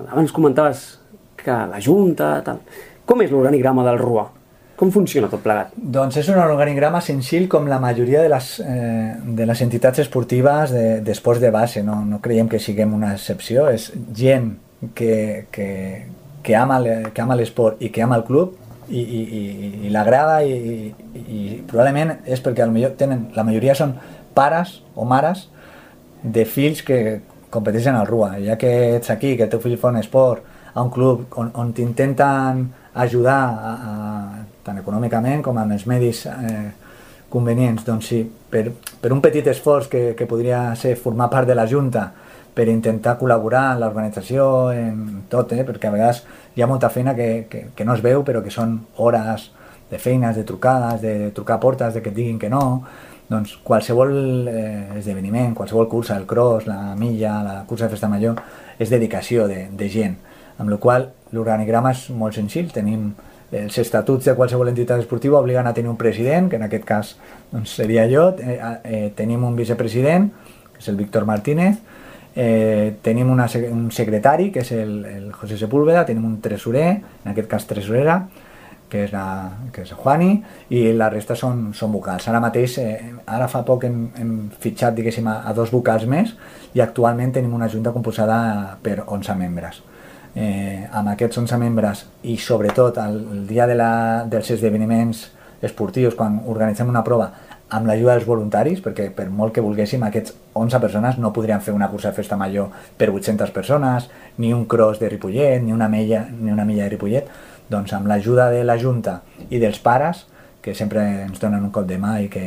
[0.10, 1.00] abans comentaves
[1.36, 2.60] que la Junta tal,
[3.06, 4.39] com és l'organigrama del RUA?
[4.80, 5.74] Com funciona tot plegat?
[5.76, 10.72] Doncs és un organigrama senzill com la majoria de les, eh, de les entitats esportives
[11.04, 11.84] d'esports de, de base.
[11.84, 13.66] No, no creiem que siguem una excepció.
[13.68, 14.54] És gent
[14.96, 15.68] que, que,
[16.44, 18.56] que ama l'esport i que ama el club
[18.88, 19.42] i, i, i,
[19.88, 23.98] i l'agrada i, i, i probablement és perquè millor tenen, la majoria són
[24.34, 25.50] pares o mares
[26.24, 27.20] de fills que
[27.52, 28.38] competeixen al RUA.
[28.48, 31.52] Ja que ets aquí, que el teu fill fa un esport a un club on,
[31.60, 36.70] on t'intenten ajudar a, a tant econòmicament com amb els medis eh,
[37.34, 37.86] convenients.
[37.88, 38.68] Doncs sí, per,
[39.02, 42.10] per un petit esforç que, que podria ser formar part de la Junta
[42.56, 45.64] per intentar col·laborar en l'organització, en tot, eh?
[45.64, 46.24] perquè a vegades
[46.58, 49.52] hi ha molta feina que, que, que no es veu, però que són hores
[49.90, 52.82] de feines, de trucades, de trucar a portes, de que et diguin que no,
[53.30, 58.42] doncs qualsevol eh, esdeveniment, qualsevol cursa, el cross, la milla, la cursa de festa major,
[58.82, 60.18] és dedicació de, de gent,
[60.60, 63.12] amb la qual l'organigrama és molt senzill, tenim
[63.52, 67.16] els estatuts de qualsevol entitat esportiva obliguen a tenir un president, que en aquest cas
[67.52, 70.30] doncs, seria jo, eh, eh, tenim un vicepresident,
[70.74, 71.80] que és el Víctor Martínez,
[72.36, 77.34] eh, tenim una, un secretari, que és el, el José Sepúlveda, tenim un tresorer, en
[77.34, 78.22] aquest cas tresorera,
[78.90, 79.26] que és, la,
[79.74, 80.32] que és Juani,
[80.74, 82.26] i la resta són, són vocals.
[82.30, 86.34] Ara mateix, eh, ara fa poc hem, hem fitxat, diguéssim, a, a dos vocals més,
[86.74, 89.84] i actualment tenim una junta composada per 11 membres
[90.36, 93.92] eh, amb aquests 11 membres i sobretot el, dia de la,
[94.30, 95.28] dels esdeveniments
[95.62, 97.32] esportius, quan organitzem una prova,
[97.70, 101.76] amb l'ajuda dels voluntaris, perquè per molt que volguéssim, aquests 11 persones no podrien fer
[101.76, 105.90] una cursa de festa major per 800 persones, ni un cross de Ripollet, ni una
[105.90, 107.30] milla, ni una milla de Ripollet,
[107.70, 110.26] doncs amb l'ajuda de la Junta i dels pares,
[110.62, 112.46] que sempre ens donen un cop de mà i que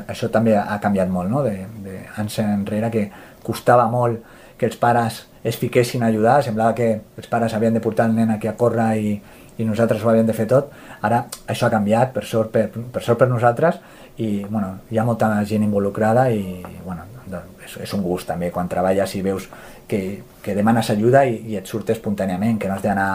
[0.00, 1.44] això també ha canviat molt, no?
[1.44, 3.04] de, de anys enrere que
[3.44, 7.82] costava molt que els pares es fiquessin a ajudar, semblava que els pares havien de
[7.84, 9.14] portar el nen aquí a córrer i,
[9.58, 10.70] i nosaltres ho havíem de fer tot.
[11.04, 13.80] Ara això ha canviat, per sort per, per, sort per nosaltres,
[14.18, 18.50] i bueno, hi ha molta gent involucrada i bueno, doncs, és, és un gust també
[18.54, 19.48] quan treballes i veus
[19.88, 20.00] que,
[20.42, 23.08] que demanes ajuda i, i et surt espontàniament, que no has d'anar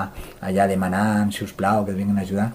[0.46, 2.52] allà demanant, si us plau, que et vinguin a ajudar.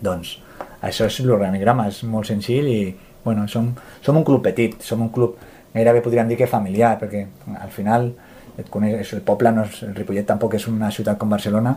[0.00, 0.36] Doncs
[0.84, 2.80] això és l'organigrama, és molt senzill i
[3.24, 3.72] bueno, som,
[4.04, 5.36] som un club petit, som un club
[5.74, 7.24] gairebé podríem dir que familiar, perquè
[7.60, 8.12] al final
[8.58, 11.76] et coneix, el poble, no és, el Ripollet tampoc és una ciutat com Barcelona,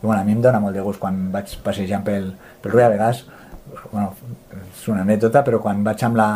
[0.00, 2.30] i bueno, a mi em dona molt de gust quan vaig passejant pel,
[2.62, 3.24] pel Rui, a vegades,
[3.90, 4.12] bueno,
[4.54, 6.26] és una anècdota, però quan vaig amb la,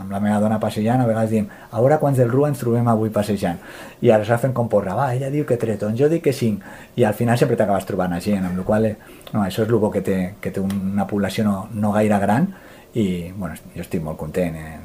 [0.00, 2.88] amb la meva dona passejant, a vegades diem, a veure quants del Rua ens trobem
[2.88, 3.60] avui passejant.
[4.04, 6.64] I ara s'ha fent com porra, va, ella diu que tretons, jo dic que cinc,
[6.96, 8.90] i al final sempre t'acabes trobant a gent, amb la qual
[9.32, 12.52] no, això és el bo que té, que té una població no, no gaire gran,
[12.94, 14.76] i bueno, jo estic molt content eh,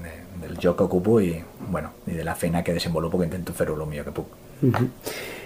[0.50, 1.32] del joc que ocupo i,
[1.70, 4.28] bueno, i de la feina que desenvolupo, que intento fer-ho el millor que puc.
[4.62, 4.90] Uh -huh.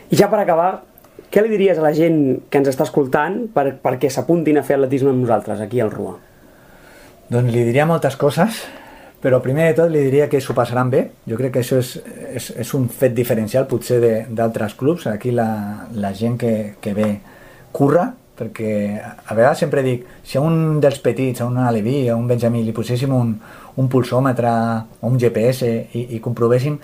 [0.09, 0.83] I ja per acabar,
[1.31, 4.77] què li diries a la gent que ens està escoltant per, perquè s'apuntin a fer
[4.77, 6.15] atletisme amb nosaltres aquí al RUA?
[7.29, 8.63] Doncs li diria moltes coses,
[9.23, 11.11] però primer de tot li diria que s'ho passaran bé.
[11.29, 11.95] Jo crec que això és,
[12.35, 15.07] és, és un fet diferencial potser d'altres clubs.
[15.07, 17.19] Aquí la, la gent que, que ve
[17.71, 22.17] curra, perquè a vegades sempre dic, si a un dels petits, a un Aleví, a
[22.17, 23.35] un Benjamí, li poséssim un,
[23.79, 24.51] un pulsòmetre
[25.01, 26.77] o un GPS i, i comprovéssim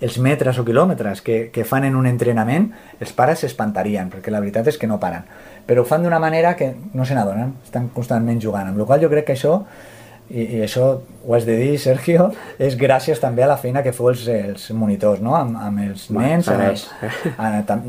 [0.00, 2.68] els metres o quilòmetres que, que fan en un entrenament,
[3.00, 5.24] els pares s'espantarien, perquè la veritat és que no paren.
[5.66, 8.68] Però ho fan d'una manera que no se n'adonen, estan constantment jugant.
[8.68, 9.62] Amb la qual jo crec que això,
[10.28, 12.28] i, i això ho has de dir, Sergio,
[12.58, 15.36] és gràcies també a la feina que feu els, els monitors, no?
[15.38, 16.86] amb, amb els nens, amb els,
[17.38, 17.84] a, tant,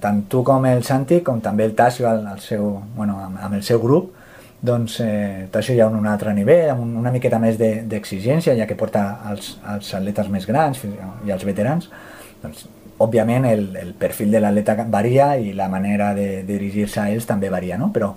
[0.00, 3.60] tant tu com el Santi, com també el Tasio, el, el seu, bueno, amb, amb
[3.60, 4.14] el seu grup,
[4.64, 8.78] doncs eh, això ja un altre nivell, amb una miqueta més d'exigència, de, ja que
[8.80, 11.90] porta els, els atletes més grans i els veterans,
[12.42, 12.64] doncs,
[13.04, 17.26] òbviament el, el perfil de l'atleta varia i la manera de, de dirigir-se a ells
[17.26, 17.90] també varia, no?
[17.92, 18.12] però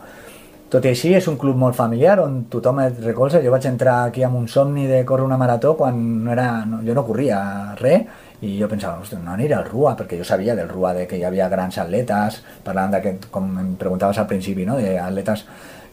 [0.69, 3.39] tot i així és un club molt familiar on tothom et recolza.
[3.39, 6.81] Jo vaig entrar aquí amb un somni de córrer una marató quan no era, no,
[6.83, 7.39] jo no corria
[7.79, 8.03] res
[8.43, 11.17] i jo pensava, ostres, no aniré al RUA, perquè jo sabia del RUA de que
[11.17, 14.75] hi havia grans atletes, parlant d'aquest, com em preguntaves al principi, no?
[14.77, 15.45] d'atletes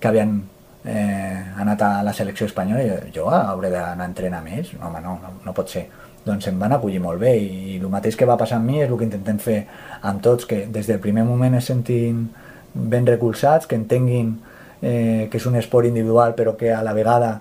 [0.05, 0.37] que havien
[0.85, 5.01] eh, anat a la selecció espanyola i jo hauré d'anar a entrenar més no, home,
[5.01, 5.87] no, no, no pot ser
[6.25, 8.91] doncs em van acollir molt bé i el mateix que va passar amb mi és
[8.91, 9.59] el que intentem fer
[10.05, 12.27] amb tots, que des del primer moment es sentin
[12.75, 14.35] ben recolzats, que entenguin
[14.83, 17.39] eh, que és un esport individual però que a la vegada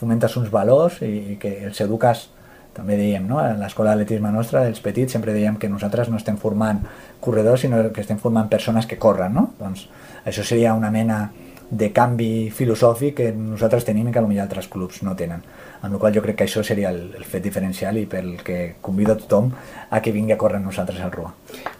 [0.00, 2.28] fomentes uns valors i, i que els eduques
[2.74, 3.38] també dèiem, no?
[3.40, 6.82] en l'escola d'atletisme nostra, dels petits, sempre dèiem que nosaltres no estem formant
[7.22, 9.44] corredors, sinó que estem formant persones que corren, no?
[9.60, 9.86] Doncs
[10.26, 11.28] això seria una mena
[11.74, 15.42] de canvi filosòfic que nosaltres tenim i que potser altres clubs no tenen.
[15.82, 18.76] Amb la qual jo crec que això seria el, el fet diferencial i pel que
[18.84, 19.50] convido a tothom
[19.90, 21.34] a que vingui a córrer amb nosaltres al Rua.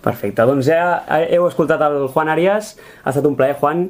[0.04, 3.88] Perfecte, doncs ja heu escoltat el Juan Arias, ha estat un plaer, Juan.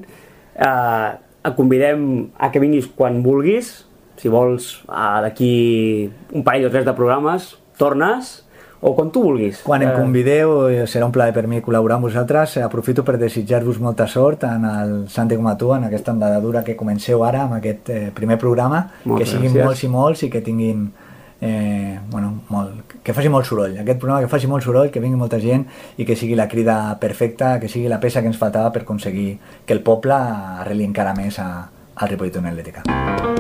[0.54, 1.10] Eh,
[1.44, 3.82] et convidem a que vinguis quan vulguis,
[4.16, 8.43] si vols, uh, d'aquí un parell o tres de programes, tornes
[8.86, 9.62] o quan tu vulguis.
[9.64, 12.58] Quan em eh, convideu, eh, serà un plaer per mi col·laborar amb vosaltres.
[12.60, 16.76] Aprofito per desitjar-vos molta sort en el Santi com a tu, en aquesta andadura que
[16.76, 19.64] comenceu ara amb aquest eh, primer programa, Moltes que siguin gràcies.
[19.64, 20.90] molts i molts i que tinguin
[21.40, 25.16] eh, bueno, molt, que faci molt soroll, aquest programa que faci molt soroll, que vingui
[25.16, 25.64] molta gent
[25.96, 29.38] i que sigui la crida perfecta, que sigui la peça que ens faltava per aconseguir
[29.64, 31.48] que el poble arreli encara més a,
[31.96, 33.33] al Ripollet Atlètica.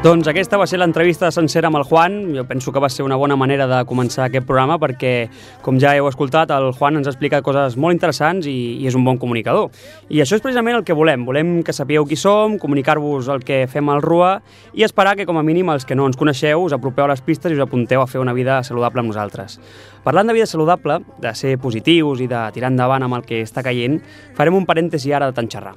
[0.00, 2.14] Doncs aquesta va ser l'entrevista sencera amb el Juan.
[2.32, 5.28] Jo penso que va ser una bona manera de començar aquest programa perquè,
[5.60, 9.04] com ja heu escoltat, el Juan ens explica coses molt interessants i, i és un
[9.04, 9.68] bon comunicador.
[10.08, 11.26] I això és precisament el que volem.
[11.28, 14.30] Volem que sapigueu qui som, comunicar-vos el que fem al RUA
[14.72, 17.20] i esperar que, com a mínim, els que no ens coneixeu, us apropeu a les
[17.20, 19.60] pistes i us apunteu a fer una vida saludable amb nosaltres.
[20.04, 23.60] Parlant de vida saludable, de ser positius i de tirar endavant amb el que està
[23.60, 23.98] caient,
[24.36, 25.74] farem un parèntesi ara de tant xerrar.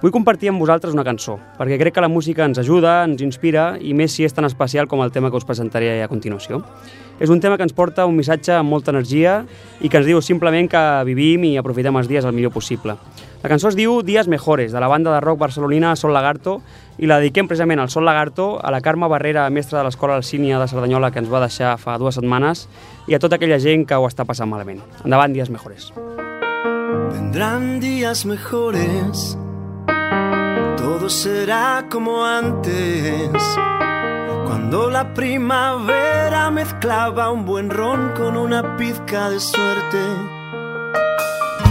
[0.00, 3.74] Vull compartir amb vosaltres una cançó, perquè crec que la música ens ajuda, ens inspira,
[3.80, 6.62] i més si és tan especial com el tema que us presentaré a continuació.
[7.20, 9.38] És un tema que ens porta un missatge amb molta energia
[9.80, 12.96] i que ens diu simplement que vivim i aprofitem els dies el millor possible.
[13.42, 16.60] La cançó es diu Dies Mejores, de la banda de rock barcelonina Sol Lagarto,
[16.98, 20.58] i la dediquem precisament al Sol Lagarto, a la Carme Barrera, mestra de l'Escola Alcínia
[20.58, 22.66] de Cerdanyola, que ens va deixar fa dues setmanes,
[23.06, 24.82] i a tota aquella gent que ho està passant malament.
[25.04, 25.92] Endavant, Dies Mejores.
[27.12, 29.36] Vendrán días mejores
[30.86, 33.30] todo será como antes.
[34.46, 40.02] Cuando la primavera mezclaba un buen ron con una pizca de suerte.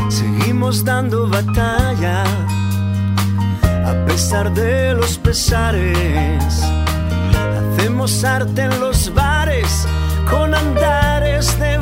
[0.09, 2.23] Seguimos dando batalla
[3.85, 6.63] a pesar de los pesares.
[7.57, 9.88] Hacemos arte en los bares
[10.29, 11.74] con andares de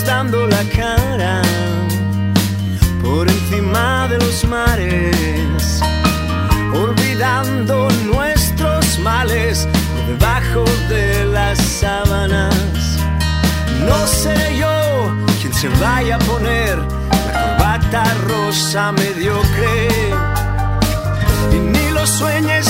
[0.00, 1.42] dando la cara
[3.02, 5.82] por encima de los mares,
[6.72, 12.54] olvidando nuestros males por debajo de las sábanas.
[13.86, 16.78] No sé yo quién se vaya a poner
[17.32, 19.88] corbata rosa mediocre.
[21.52, 22.66] Y ni los sueños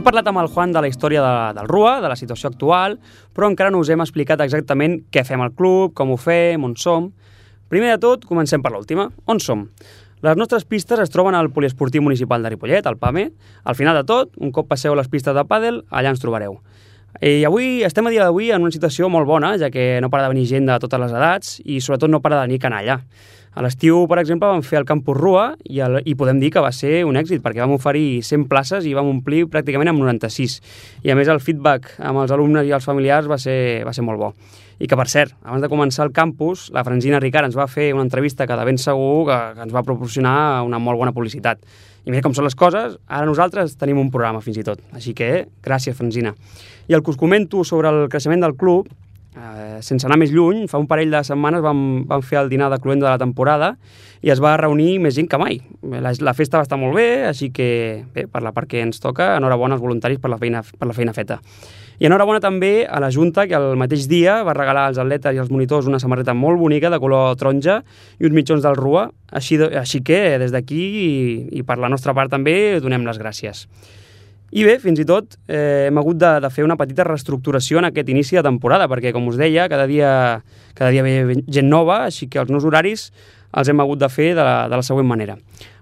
[0.00, 2.94] Hem parlat amb el Juan de la història de, del RUA, de la situació actual,
[3.36, 6.72] però encara no us hem explicat exactament què fem al club, com ho fem, on
[6.80, 7.10] som...
[7.68, 9.10] Primer de tot, comencem per l'última.
[9.28, 9.66] On som?
[10.24, 13.26] Les nostres pistes es troben al Poliesportiu Municipal de Ripollet, al PAME.
[13.68, 16.56] Al final de tot, un cop passeu les pistes de pàdel, allà ens trobareu.
[17.20, 20.24] I avui estem a dia d'avui en una situació molt bona, ja que no para
[20.24, 23.02] de venir gent de totes les edats i sobretot no para de venir canalla.
[23.50, 26.62] A l'estiu, per exemple, vam fer el Campus Rua i, el, i podem dir que
[26.62, 30.60] va ser un èxit perquè vam oferir 100 places i vam omplir pràcticament amb 96.
[31.02, 34.06] I a més el feedback amb els alumnes i els familiars va ser, va ser
[34.06, 34.30] molt bo.
[34.78, 37.90] I que, per cert, abans de començar el campus, la Francina Ricard ens va fer
[37.92, 41.58] una entrevista que de ben segur que, que ens va proporcionar una molt bona publicitat.
[42.06, 44.80] I mira com són les coses, ara nosaltres tenim un programa fins i tot.
[44.94, 46.32] Així que, gràcies, Francina.
[46.86, 48.88] I el que us comento sobre el creixement del club
[49.30, 52.66] Eh, sense anar més lluny, fa un parell de setmanes vam, vam fer el dinar
[52.72, 53.76] de cluent de la temporada
[54.26, 55.60] i es va reunir més gent que mai.
[55.86, 57.68] La, la festa va estar molt bé, així que,
[58.14, 60.96] bé, per la part que ens toca, enhorabona als voluntaris per la feina, per la
[60.96, 61.38] feina feta.
[62.00, 65.38] I enhorabona també a la Junta, que el mateix dia va regalar als atletes i
[65.38, 67.82] als monitors una samarreta molt bonica de color taronja
[68.18, 71.10] i uns mitjons del Rua, així, així que des d'aquí i,
[71.60, 73.68] i per la nostra part també donem les gràcies.
[74.50, 77.86] I bé, fins i tot eh, hem hagut de, de fer una petita reestructuració en
[77.86, 80.10] aquest inici de temporada, perquè, com us deia, cada dia,
[80.74, 83.10] cada dia ve gent nova, així que els nous horaris
[83.50, 85.36] els hem hagut de fer de la, de la següent manera.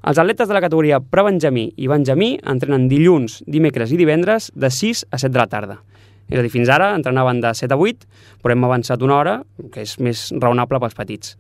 [0.08, 5.06] Els atletes de la categoria pre-Benjamí i Benjamí entrenen dilluns, dimecres i divendres de 6
[5.10, 5.80] a 7 de la tarda.
[6.28, 8.06] És a dir, fins ara entrenaven de 7 a 8,
[8.44, 9.34] però hem avançat una hora,
[9.72, 11.34] que és més raonable pels petits.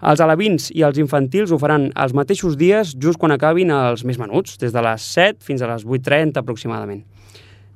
[0.00, 4.18] Els alevins i els infantils ho faran els mateixos dies just quan acabin els més
[4.20, 7.04] menuts, des de les 7 fins a les 8.30 aproximadament.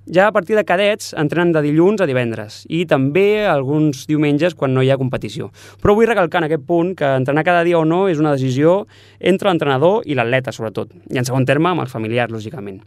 [0.05, 4.75] Ja a partir de cadets entrenen de dilluns a divendres i també alguns diumenges quan
[4.77, 5.49] no hi ha competició.
[5.81, 8.83] Però vull recalcar en aquest punt que entrenar cada dia o no és una decisió
[9.19, 12.83] entre l'entrenador i l'atleta, sobretot, i en segon terme amb els familiars, lògicament.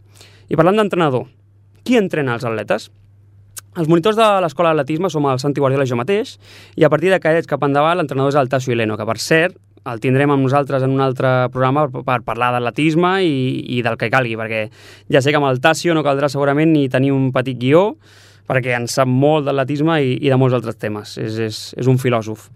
[0.46, 1.26] I parlant d'entrenador,
[1.82, 2.86] qui entrena els atletes?
[3.78, 6.36] Els monitors de l'escola d'atletisme som el Santi Guardiola i jo mateix,
[6.76, 9.58] i a partir de cadets cap endavant l'entrenador és el Tasso Hileno, que per cert
[9.88, 13.36] el tindrem amb nosaltres en un altre programa per, parlar d'atletisme i,
[13.78, 14.66] i del que calgui, perquè
[15.12, 17.92] ja sé que amb el Tassio no caldrà segurament ni tenir un petit guió,
[18.48, 21.16] perquè en sap molt d'atletisme i, i de molts altres temes.
[21.20, 22.48] És, és, és un filòsof.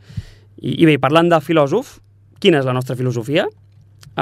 [0.59, 1.99] I, I bé, parlant de filòsof,
[2.43, 3.47] quina és la nostra filosofia?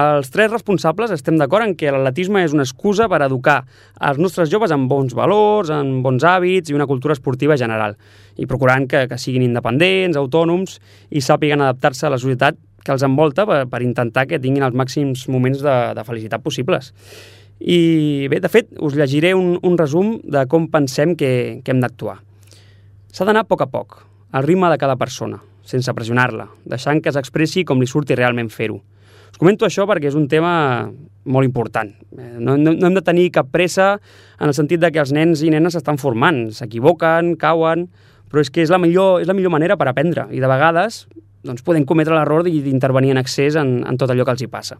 [0.00, 3.64] Els tres responsables estem d'acord en que l'atletisme és una excusa per educar
[4.06, 7.96] els nostres joves en bons valors, en bons hàbits i una cultura esportiva general,
[8.38, 10.78] i procurant que, que siguin independents, autònoms
[11.10, 14.78] i sàpiguen adaptar-se a la societat que els envolta per, per intentar que tinguin els
[14.78, 16.92] màxims moments de, de felicitat possibles.
[17.60, 21.32] I bé, de fet, us llegiré un, un resum de com pensem que,
[21.64, 22.20] que hem d'actuar.
[23.10, 23.98] S'ha d'anar a poc a poc,
[24.30, 28.78] al ritme de cada persona, sense pressionar-la, deixant que s'expressi com li surti realment fer-ho
[29.30, 30.52] us comento això perquè és un tema
[31.30, 31.90] molt important.
[32.18, 33.94] Eh, no, no, no hem de tenir cap pressa
[34.40, 37.88] en el sentit de que els nens i nenes s'estan formant, s'equivoquen, cauen,
[38.30, 41.04] però és que és la millor, és la millor manera per aprendre i de vegades
[41.46, 44.76] doncs, podem cometre l'error d'intervenir en excés en, en tot allò que els hi passa.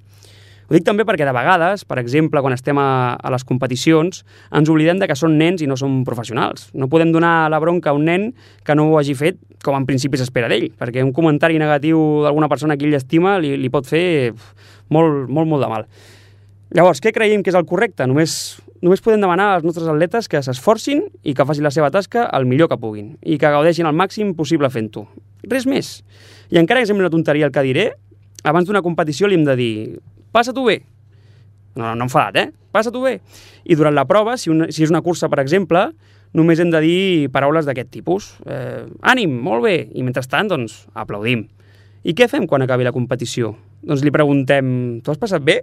[0.71, 4.21] Ho dic també perquè de vegades, per exemple, quan estem a, a les competicions,
[4.55, 6.69] ens oblidem de que són nens i no són professionals.
[6.79, 8.29] No podem donar la bronca a un nen
[8.63, 12.47] que no ho hagi fet com en principi s'espera d'ell, perquè un comentari negatiu d'alguna
[12.53, 14.31] persona que ell estima li, li pot fer
[14.95, 15.89] molt, molt, molt de mal.
[16.79, 18.07] Llavors, què creiem que és el correcte?
[18.07, 22.29] Només, només podem demanar als nostres atletes que s'esforcin i que facin la seva tasca
[22.39, 25.09] el millor que puguin i que gaudeixin al màxim possible fent-ho.
[25.51, 25.97] Res més.
[26.55, 27.89] I encara que sembli una tonteria el que diré,
[28.47, 29.75] abans d'una competició li hem de dir
[30.33, 30.81] passa-t'ho bé.
[31.79, 32.49] No, no, enfadat, eh?
[32.75, 33.19] Passa-t'ho bé.
[33.65, 35.89] I durant la prova, si, una, si és una cursa, per exemple,
[36.37, 37.01] només hem de dir
[37.35, 38.33] paraules d'aquest tipus.
[38.47, 39.77] Eh, ànim, molt bé.
[39.95, 41.47] I mentrestant, doncs, aplaudim.
[42.07, 43.55] I què fem quan acabi la competició?
[43.85, 44.73] Doncs li preguntem,
[45.05, 45.61] t'ho has passat bé?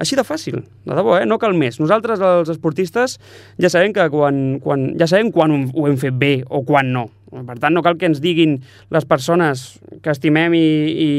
[0.00, 1.26] Així de fàcil, de debò, eh?
[1.28, 1.76] no cal més.
[1.82, 3.18] Nosaltres, els esportistes,
[3.60, 7.10] ja sabem que quan, quan, ja sabem quan ho hem fet bé o quan no.
[7.32, 8.58] Per tant, no cal que ens diguin
[8.92, 9.64] les persones
[10.04, 11.10] que estimem i, i,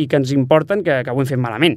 [0.00, 1.76] i que ens importen que, que ho hem fet malament.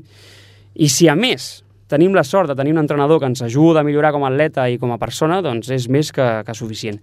[0.76, 3.88] I si a més tenim la sort de tenir un entrenador que ens ajuda a
[3.88, 7.02] millorar com a atleta i com a persona, doncs és més que, que suficient.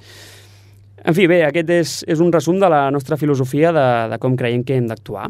[1.04, 4.36] En fi, bé, aquest és, és un resum de la nostra filosofia de, de com
[4.38, 5.28] creiem que hem d'actuar.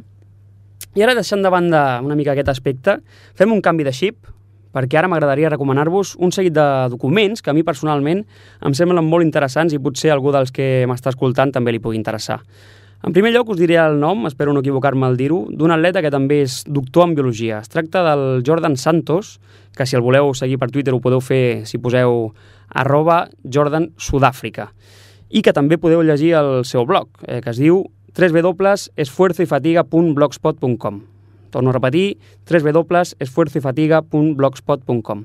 [0.92, 2.98] I ara, deixant de banda una mica aquest aspecte,
[3.38, 4.28] fem un canvi de xip,
[4.72, 8.24] perquè ara m'agradaria recomanar-vos un seguit de documents que a mi personalment
[8.60, 12.40] em semblen molt interessants i potser algú dels que m'està escoltant també li pugui interessar.
[13.02, 16.12] En primer lloc us diré el nom, espero no equivocar-me al dir-ho, d'un atleta que
[16.14, 17.58] també és doctor en biologia.
[17.58, 19.40] Es tracta del Jordan Santos,
[19.74, 22.30] que si el voleu seguir per Twitter ho podeu fer si poseu
[22.70, 24.70] arroba Jordan Sudàfrica
[25.32, 31.11] i que també podeu llegir el seu blog, eh, que es diu www.esfuerzoyfatiga.blogspot.com
[31.52, 32.16] Torno a repetir,
[32.48, 35.18] www.esfuerzoyfatiga.blogspot.com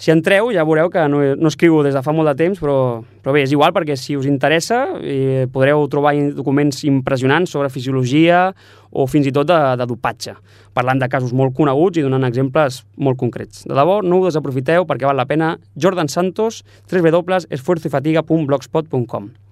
[0.00, 3.04] Si entreu ja veureu que no, no escriu des de fa molt de temps, però,
[3.20, 8.56] però bé, és igual perquè si us interessa eh, podreu trobar documents impressionants sobre fisiologia
[8.88, 10.32] o fins i tot de, de dopatge,
[10.72, 13.68] parlant de casos molt coneguts i donant exemples molt concrets.
[13.68, 15.60] De debò, no ho desaprofiteu perquè val la pena.
[15.76, 19.49] Jordan Santos, www.esfuerzofatiga.blogspot.com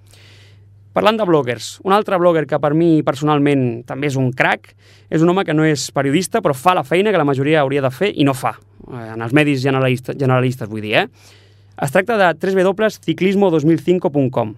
[0.99, 4.73] Parlant de bloggers, un altre blogger que per mi personalment també és un crack,
[5.07, 7.79] és un home que no és periodista però fa la feina que la majoria hauria
[7.85, 11.07] de fer i no fa, eh, en els medis generalistes, generalistes vull dir, eh?
[11.79, 14.51] Es tracta de www.ciclismo2005.com.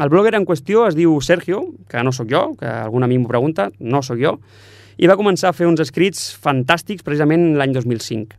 [0.00, 3.28] El blogger en qüestió es diu Sergio, que no sóc jo, que algun amic m'ho
[3.28, 4.40] pregunta, no sóc jo,
[4.96, 8.32] i va començar a fer uns escrits fantàstics precisament l'any 2005.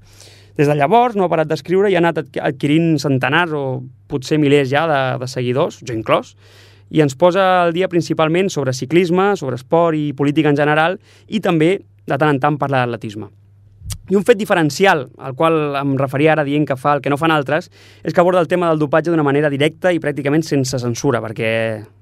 [0.58, 4.74] Des de llavors no ha parat d'escriure i ha anat adquirint centenars o potser milers
[4.74, 6.34] ja de, de seguidors, jo inclòs,
[6.93, 11.41] i ens posa al dia principalment sobre ciclisme, sobre esport i política en general i
[11.41, 13.31] també de tant en tant parla d'atletisme.
[14.11, 17.17] I un fet diferencial, al qual em referia ara dient que fa el que no
[17.17, 17.69] fan altres,
[18.03, 21.51] és que aborda el tema del dopatge d'una manera directa i pràcticament sense censura, perquè,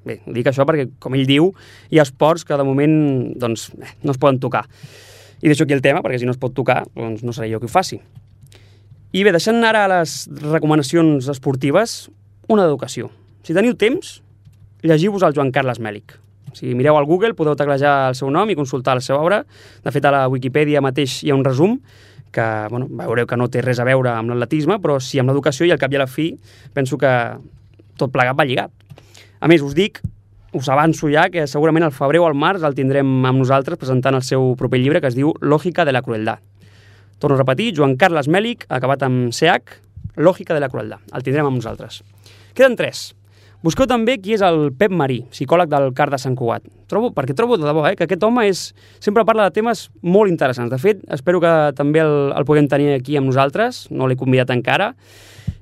[0.08, 1.52] bé, dic això perquè, com ell diu,
[1.94, 2.96] hi ha esports que de moment
[3.40, 4.66] doncs, eh, no es poden tocar.
[5.42, 7.62] I deixo aquí el tema, perquè si no es pot tocar, doncs no seré jo
[7.62, 8.02] qui ho faci.
[9.14, 12.10] I bé, deixant ara les recomanacions esportives,
[12.50, 13.12] una d'educació.
[13.46, 14.20] Si teniu temps,
[14.84, 16.18] llegiu-vos el Joan Carles Mèlic.
[16.54, 19.42] Si mireu al Google podeu teclejar el seu nom i consultar la seva obra.
[19.84, 21.78] De fet, a la Wikipedia mateix hi ha un resum
[22.32, 25.68] que bueno, veureu que no té res a veure amb l'atletisme, però sí amb l'educació
[25.68, 26.32] i al cap i a la fi
[26.74, 27.12] penso que
[28.00, 28.72] tot plegat va lligat.
[29.42, 30.00] A més, us dic,
[30.56, 34.16] us avanço ja, que segurament al febrer o al març el tindrem amb nosaltres presentant
[34.18, 36.40] el seu proper llibre que es diu Lògica de la crueldad.
[37.20, 39.80] Torno a repetir, Joan Carles Mèlic, acabat amb CH,
[40.18, 41.04] Lògica de la crueldad.
[41.14, 42.02] El tindrem amb nosaltres.
[42.58, 43.12] Queden tres.
[43.62, 46.64] Busqueu també qui és el Pep Marí, psicòleg del CAR de Sant Cugat.
[46.90, 48.62] Trobo, perquè trobo de debò eh, que aquest home és,
[48.98, 50.72] sempre parla de temes molt interessants.
[50.74, 54.50] De fet, espero que també el, el puguem tenir aquí amb nosaltres, no l'he convidat
[54.56, 54.96] encara,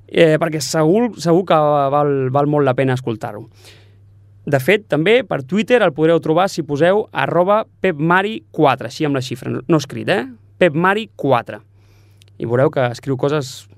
[0.07, 1.59] eh, perquè segur, segur que
[1.91, 3.43] val, val molt la pena escoltar-ho.
[4.49, 9.21] De fet, també per Twitter el podreu trobar si poseu arroba pepmari4, així amb la
[9.25, 10.23] xifra, no escrit, eh?
[10.59, 11.59] pepmari4.
[12.39, 13.68] I veureu que escriu coses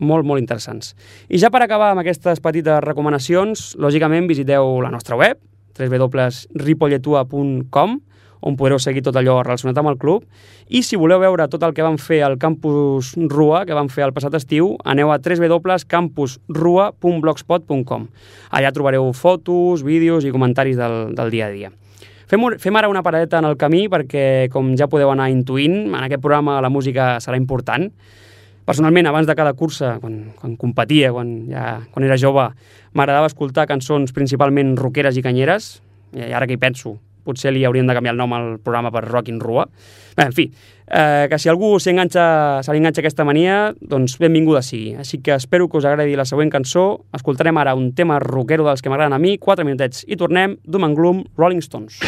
[0.00, 0.96] molt, molt interessants.
[1.28, 5.36] I ja per acabar amb aquestes petites recomanacions, lògicament visiteu la nostra web,
[5.78, 7.90] www.ripolletua.com,
[8.40, 10.24] on podreu seguir tot allò relacionat amb el club.
[10.68, 14.04] I si voleu veure tot el que vam fer al Campus Rua, que vam fer
[14.06, 18.02] el passat estiu, aneu a www.campusrua.blogspot.com.
[18.56, 21.70] Allà trobareu fotos, vídeos i comentaris del, del dia a dia.
[22.30, 26.02] Fem, fem ara una paradeta en el camí perquè, com ja podeu anar intuint, en
[26.04, 27.90] aquest programa la música serà important.
[28.70, 32.46] Personalment, abans de cada cursa, quan, quan competia, quan, ja, quan era jove,
[32.94, 35.72] m'agradava escoltar cançons principalment rockeres i canyeres,
[36.14, 36.94] i ara que hi penso,
[37.26, 39.66] potser li haurien de canviar el nom al programa per Rockin' Rua.
[40.16, 40.46] Bé, en fi,
[40.86, 44.94] eh, que si algú se li enganxa aquesta mania, doncs benvinguda sigui.
[44.98, 47.04] Així que espero que us agradi la següent cançó.
[47.16, 50.84] Escoltarem ara un tema rockero dels que m'agraden a mi, 4 minutets, i tornem, Doom
[50.84, 52.00] and Gloom, Rolling Stones.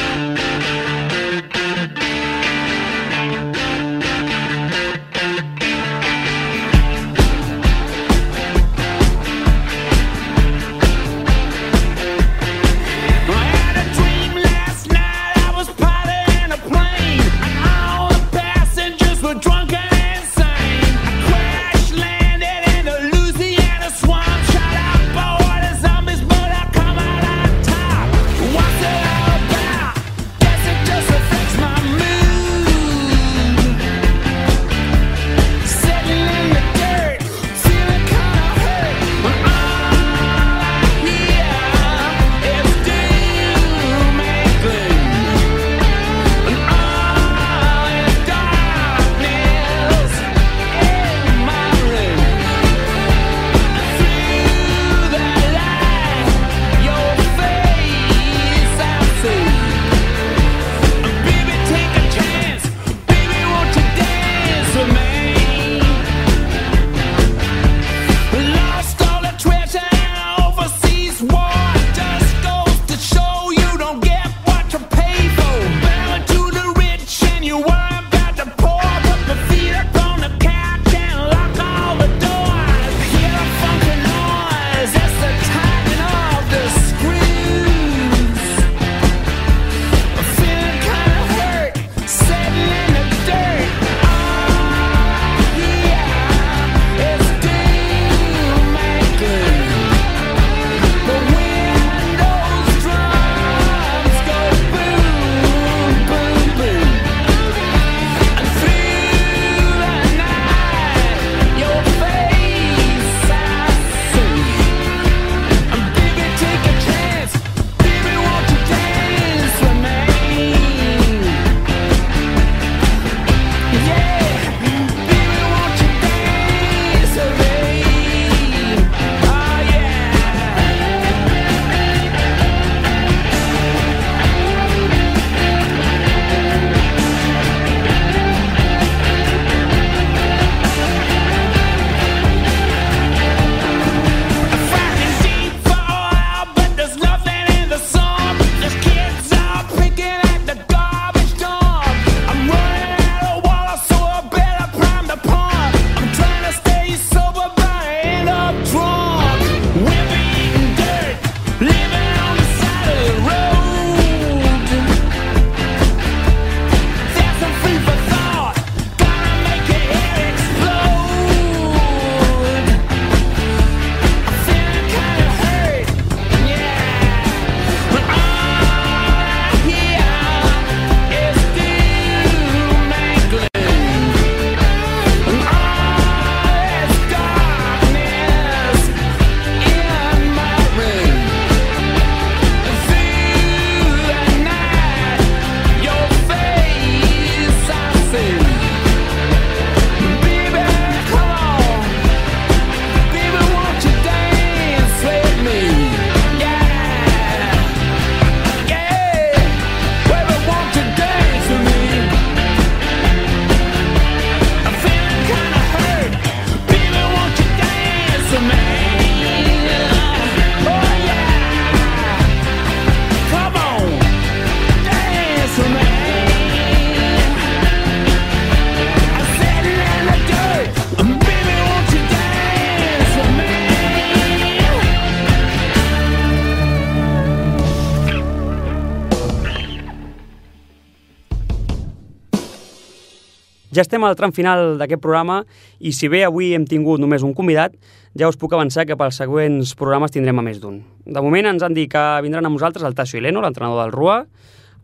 [243.73, 245.39] Ja estem al tram final d'aquest programa
[245.81, 247.73] i si bé avui hem tingut només un convidat,
[248.13, 250.83] ja us puc avançar que pels següents programes tindrem a més d'un.
[251.07, 254.19] De moment ens han dit que vindran amb nosaltres el Tasso Ileno, l'entrenador del RUA,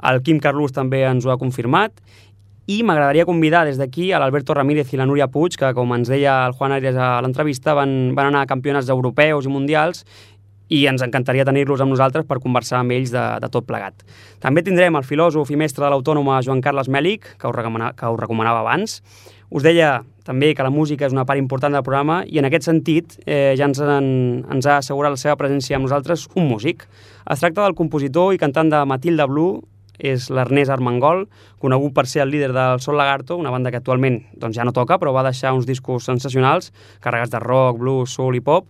[0.09, 2.01] el Quim Carlús també ens ho ha confirmat
[2.69, 6.09] i m'agradaria convidar des d'aquí a l'Alberto Ramírez i la Núria Puig, que com ens
[6.09, 10.05] deia el Juan Arias a l'entrevista, van, van anar a campionats europeus i mundials
[10.69, 14.05] i ens encantaria tenir-los amb nosaltres per conversar amb ells de, de tot plegat.
[14.43, 17.59] També tindrem el filòsof i mestre de l'autònoma Joan Carles Mèlic, que us,
[17.97, 19.01] que us recomanava abans.
[19.49, 22.69] Us deia també que la música és una part important del programa i en aquest
[22.69, 24.11] sentit eh, ja ens, en,
[24.53, 26.85] ens ha assegurat la seva presència amb nosaltres un músic.
[27.25, 29.63] Es tracta del compositor i cantant de Matilda Blue,
[29.99, 31.25] és l'Ernest Armengol,
[31.59, 34.75] conegut per ser el líder del Sol Lagarto, una banda que actualment doncs, ja no
[34.77, 36.71] toca, però va deixar uns discos sensacionals,
[37.03, 38.69] carregats de rock, blues, soul i pop,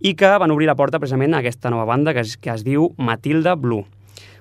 [0.00, 2.64] i que van obrir la porta precisament a aquesta nova banda que es, que es
[2.64, 3.84] diu Matilda Blue.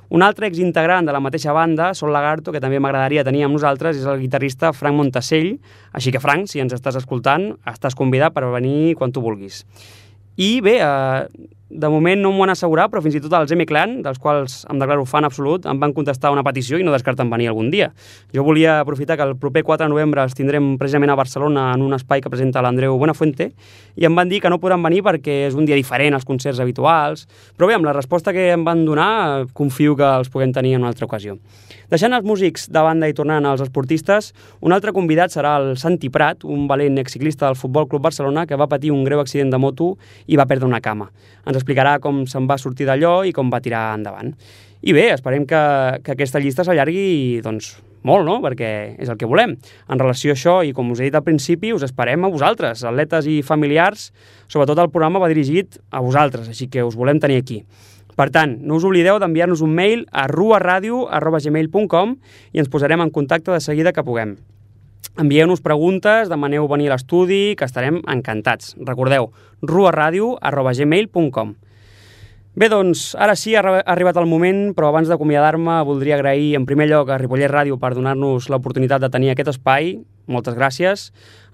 [0.10, 4.00] Un altre exintegrant de la mateixa banda, Sol Lagarto, que també m'agradaria tenir amb nosaltres,
[4.00, 5.52] és el guitarrista Frank Montasell.
[5.94, 9.62] Així que, Frank, si ens estàs escoltant, estàs convidat per venir quan tu vulguis.
[10.42, 14.00] I bé, eh, de moment no m'ho han assegurat, però fins i tot els M-Clan,
[14.06, 17.52] dels quals em declaro fan absolut, em van contestar una petició i no descarten venir
[17.52, 17.92] algun dia.
[18.34, 21.86] Jo volia aprofitar que el proper 4 de novembre els tindrem precisament a Barcelona en
[21.86, 23.52] un espai que presenta l'Andreu Buenafuente
[23.96, 26.60] i em van dir que no podran venir perquè és un dia diferent als concerts
[26.60, 30.74] habituals, però bé, amb la resposta que em van donar, confio que els puguem tenir
[30.76, 31.38] en una altra ocasió.
[31.90, 36.12] Deixant els músics de banda i tornant als esportistes, un altre convidat serà el Santi
[36.14, 39.58] Prat, un valent exciclista del Futbol Club Barcelona que va patir un greu accident de
[39.58, 39.96] moto
[40.28, 41.10] i va perdre una cama.
[41.50, 44.34] Ens explicarà com se'n va sortir d'allò i com va tirar endavant.
[44.80, 45.62] I bé, esperem que,
[46.06, 47.74] que aquesta llista s'allargui doncs,
[48.08, 48.38] molt, no?
[48.44, 49.58] perquè és el que volem.
[49.92, 52.86] En relació a això, i com us he dit al principi, us esperem a vosaltres,
[52.88, 54.10] atletes i familiars,
[54.48, 57.64] sobretot el programa va dirigit a vosaltres, així que us volem tenir aquí.
[58.20, 62.16] Per tant, no us oblideu d'enviar-nos un mail a ruaradio.gmail.com
[62.52, 64.36] i ens posarem en contacte de seguida que puguem.
[65.20, 68.76] Envieu-nos preguntes, demaneu venir a l'estudi, que estarem encantats.
[68.80, 69.32] Recordeu,
[69.62, 71.56] ruaradio.gmail.com
[72.60, 76.90] Bé, doncs, ara sí, ha arribat el moment, però abans d'acomiadar-me voldria agrair en primer
[76.90, 79.94] lloc a Ripollet Ràdio per donar-nos l'oportunitat de tenir aquest espai.
[80.30, 81.06] Moltes gràcies.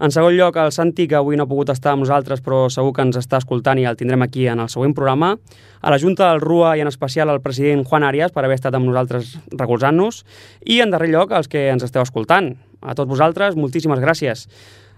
[0.03, 2.95] En segon lloc, al Santi, que avui no ha pogut estar amb nosaltres, però segur
[2.95, 5.35] que ens està escoltant i el tindrem aquí en el següent programa.
[5.81, 8.75] A la Junta del RUA i en especial al president Juan Arias per haver estat
[8.75, 10.23] amb nosaltres recolzant-nos.
[10.65, 12.55] I en darrer lloc, als que ens esteu escoltant.
[12.85, 14.45] A tots vosaltres, moltíssimes gràcies.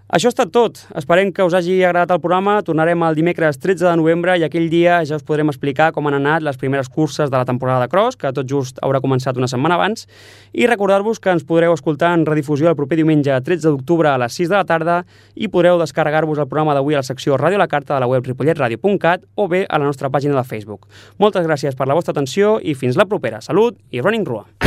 [0.07, 0.77] Això ha estat tot.
[0.95, 2.53] Esperem que us hagi agradat el programa.
[2.63, 6.15] Tornarem el dimecres 13 de novembre i aquell dia ja us podrem explicar com han
[6.15, 9.49] anat les primeres curses de la temporada de cross, que tot just haurà començat una
[9.51, 10.07] setmana abans,
[10.55, 14.39] i recordar-vos que ens podreu escoltar en redifusió el proper diumenge 13 d'octubre a les
[14.39, 15.01] 6 de la tarda
[15.35, 18.23] i podreu descarregar-vos el programa d'avui a la secció Ràdio la Carta de la web
[18.31, 20.87] ripolletradio.cat o bé a la nostra pàgina de Facebook.
[21.19, 23.43] Moltes gràcies per la vostra atenció i fins la propera.
[23.43, 24.66] Salut i Running Rua!